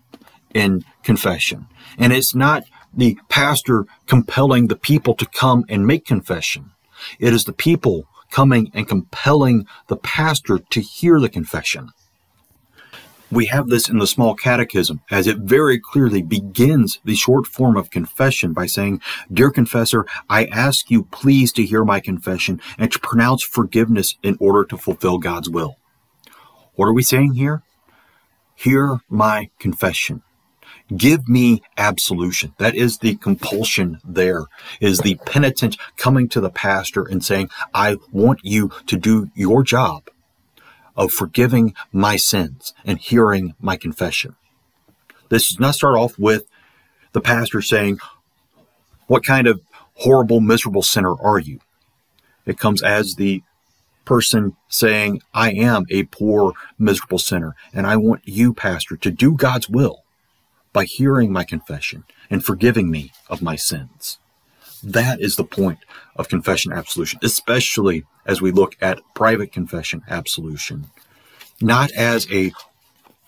in 0.53 0.83
confession. 1.03 1.67
And 1.97 2.13
it's 2.13 2.35
not 2.35 2.63
the 2.93 3.17
pastor 3.29 3.85
compelling 4.07 4.67
the 4.67 4.75
people 4.75 5.13
to 5.15 5.25
come 5.25 5.65
and 5.69 5.85
make 5.85 6.05
confession. 6.05 6.71
It 7.19 7.33
is 7.33 7.45
the 7.45 7.53
people 7.53 8.07
coming 8.31 8.71
and 8.73 8.87
compelling 8.87 9.65
the 9.87 9.97
pastor 9.97 10.59
to 10.59 10.81
hear 10.81 11.19
the 11.19 11.29
confession. 11.29 11.89
We 13.31 13.45
have 13.45 13.67
this 13.67 13.87
in 13.87 13.99
the 13.99 14.07
small 14.07 14.33
catechism, 14.33 15.01
as 15.11 15.27
it 15.27 15.37
very 15.37 15.79
clearly 15.79 16.23
begins 16.23 16.99
the 17.05 17.15
short 17.15 17.45
form 17.45 17.77
of 17.77 17.91
confession 17.91 18.53
by 18.53 18.65
saying, 18.65 19.01
Dear 19.31 19.51
confessor, 19.51 20.07
I 20.27 20.45
ask 20.45 20.89
you 20.89 21.03
please 21.03 21.53
to 21.53 21.63
hear 21.63 21.85
my 21.85 21.99
confession 21.99 22.59
and 22.79 22.91
to 22.91 22.99
pronounce 22.99 23.43
forgiveness 23.43 24.15
in 24.23 24.35
order 24.39 24.65
to 24.65 24.77
fulfill 24.77 25.19
God's 25.19 25.49
will. 25.49 25.77
What 26.73 26.87
are 26.87 26.93
we 26.93 27.03
saying 27.03 27.33
here? 27.33 27.61
Hear 28.59 28.99
my 29.09 29.51
confession. 29.57 30.21
Give 30.93 31.29
me 31.29 31.61
absolution. 31.77 32.53
That 32.57 32.75
is 32.75 32.97
the 32.97 33.15
compulsion 33.15 34.01
there, 34.03 34.47
is 34.81 34.99
the 34.99 35.15
penitent 35.25 35.77
coming 35.95 36.27
to 36.27 36.41
the 36.41 36.49
pastor 36.49 37.03
and 37.05 37.23
saying, 37.23 37.49
I 37.73 37.99
want 38.11 38.41
you 38.43 38.69
to 38.87 38.97
do 38.97 39.31
your 39.33 39.63
job 39.63 40.09
of 40.97 41.13
forgiving 41.13 41.73
my 41.93 42.17
sins 42.17 42.73
and 42.83 42.99
hearing 42.99 43.55
my 43.61 43.77
confession. 43.77 44.35
This 45.29 45.47
does 45.47 45.59
not 45.61 45.75
start 45.75 45.97
off 45.97 46.19
with 46.19 46.45
the 47.13 47.21
pastor 47.21 47.61
saying, 47.61 47.99
What 49.07 49.23
kind 49.23 49.47
of 49.47 49.61
horrible, 49.93 50.41
miserable 50.41 50.83
sinner 50.83 51.15
are 51.21 51.39
you? 51.39 51.61
It 52.45 52.59
comes 52.59 52.83
as 52.83 53.15
the 53.15 53.41
person 54.09 54.57
saying, 54.69 55.21
I 55.35 55.51
am 55.51 55.85
a 55.91 56.01
poor, 56.05 56.53
miserable 56.79 57.19
sinner, 57.19 57.55
and 57.71 57.85
I 57.85 57.95
want 57.95 58.27
you, 58.27 58.55
Pastor, 58.55 58.97
to 58.97 59.11
do 59.11 59.35
God's 59.35 59.69
will 59.69 60.03
by 60.73 60.85
hearing 60.85 61.31
my 61.31 61.43
confession 61.43 62.05
and 62.27 62.43
forgiving 62.43 62.89
me 62.89 63.11
of 63.29 63.43
my 63.43 63.55
sins. 63.55 64.17
That 64.83 65.21
is 65.21 65.35
the 65.35 65.43
point 65.43 65.77
of 66.15 66.27
confession 66.27 66.73
absolution, 66.73 67.19
especially 67.21 68.03
as 68.25 68.41
we 68.41 68.49
look 68.49 68.75
at 68.81 68.99
private 69.13 69.51
confession 69.51 70.01
absolution, 70.09 70.87
not 71.61 71.91
as 71.91 72.25
a 72.31 72.51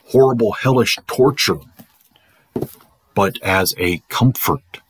horrible, 0.05 0.53
hellish 0.53 0.97
torture, 1.05 1.59
but 3.13 3.35
as 3.43 3.75
a 3.77 3.99
comfort 4.09 4.81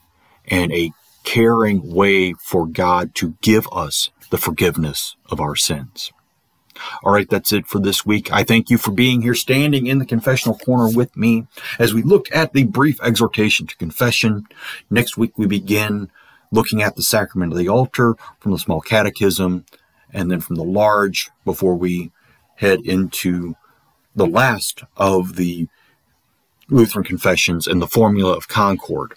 and 0.48 0.72
a 0.72 0.92
caring 1.26 1.94
way 1.94 2.32
for 2.40 2.66
God 2.66 3.14
to 3.16 3.36
give 3.42 3.68
us 3.74 4.10
the 4.32 4.38
forgiveness 4.38 5.16
of 5.30 5.40
our 5.40 5.56
sins. 5.56 6.12
All 7.04 7.14
right, 7.14 7.30
that's 7.30 7.54
it 7.54 7.68
for 7.68 7.80
this 7.80 8.06
week. 8.06 8.32
I 8.32 8.44
thank 8.44 8.70
you 8.70 8.78
for 8.78 8.92
being 8.92 9.22
here, 9.22 9.36
standing 9.36 9.86
in 9.86 10.00
the 10.00 10.06
confessional 10.06 10.58
corner 10.58 10.90
with 10.90 11.16
me 11.16 11.46
as 11.78 11.94
we 11.94 12.02
look 12.02 12.34
at 12.34 12.54
the 12.54 12.64
brief 12.64 13.00
exhortation 13.04 13.68
to 13.68 13.76
confession. 13.76 14.46
Next 14.90 15.18
week, 15.18 15.38
we 15.38 15.46
begin 15.46 16.10
looking 16.52 16.82
at 16.82 16.96
the 16.96 17.04
sacrament 17.04 17.52
of 17.52 17.58
the 17.58 17.70
altar 17.70 18.16
from 18.40 18.54
the 18.54 18.58
small 18.58 18.82
catechism 18.82 19.66
and 20.12 20.32
then 20.32 20.42
from 20.42 20.56
the 20.56 20.64
large 20.64 21.30
before 21.46 21.76
we 21.76 22.12
head 22.56 22.80
into 22.84 23.56
the 24.16 24.28
last 24.28 24.84
of 24.98 25.36
the 25.36 25.68
Lutheran 26.70 27.04
confessions 27.04 27.68
and 27.68 27.82
the 27.82 27.88
formula 27.88 28.34
of 28.36 28.48
concord. 28.48 29.14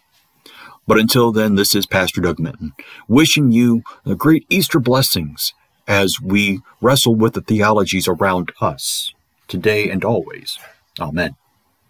But 0.87 0.99
until 0.99 1.33
then, 1.33 1.55
this 1.55 1.75
is 1.75 1.87
Pastor 1.87 2.21
Doug 2.21 2.39
Minton, 2.39 2.73
wishing 3.09 3.53
you 3.53 3.83
uh, 4.05 4.15
great 4.15 4.45
Easter 4.51 4.79
blessings 4.79 5.55
as 5.87 6.17
we 6.23 6.61
wrestle 6.81 7.15
with 7.15 7.35
the 7.35 7.41
theologies 7.41 8.09
around 8.09 8.53
us, 8.61 9.15
today 9.49 9.89
and 9.89 10.05
always. 10.05 10.59
Amen. 11.01 11.37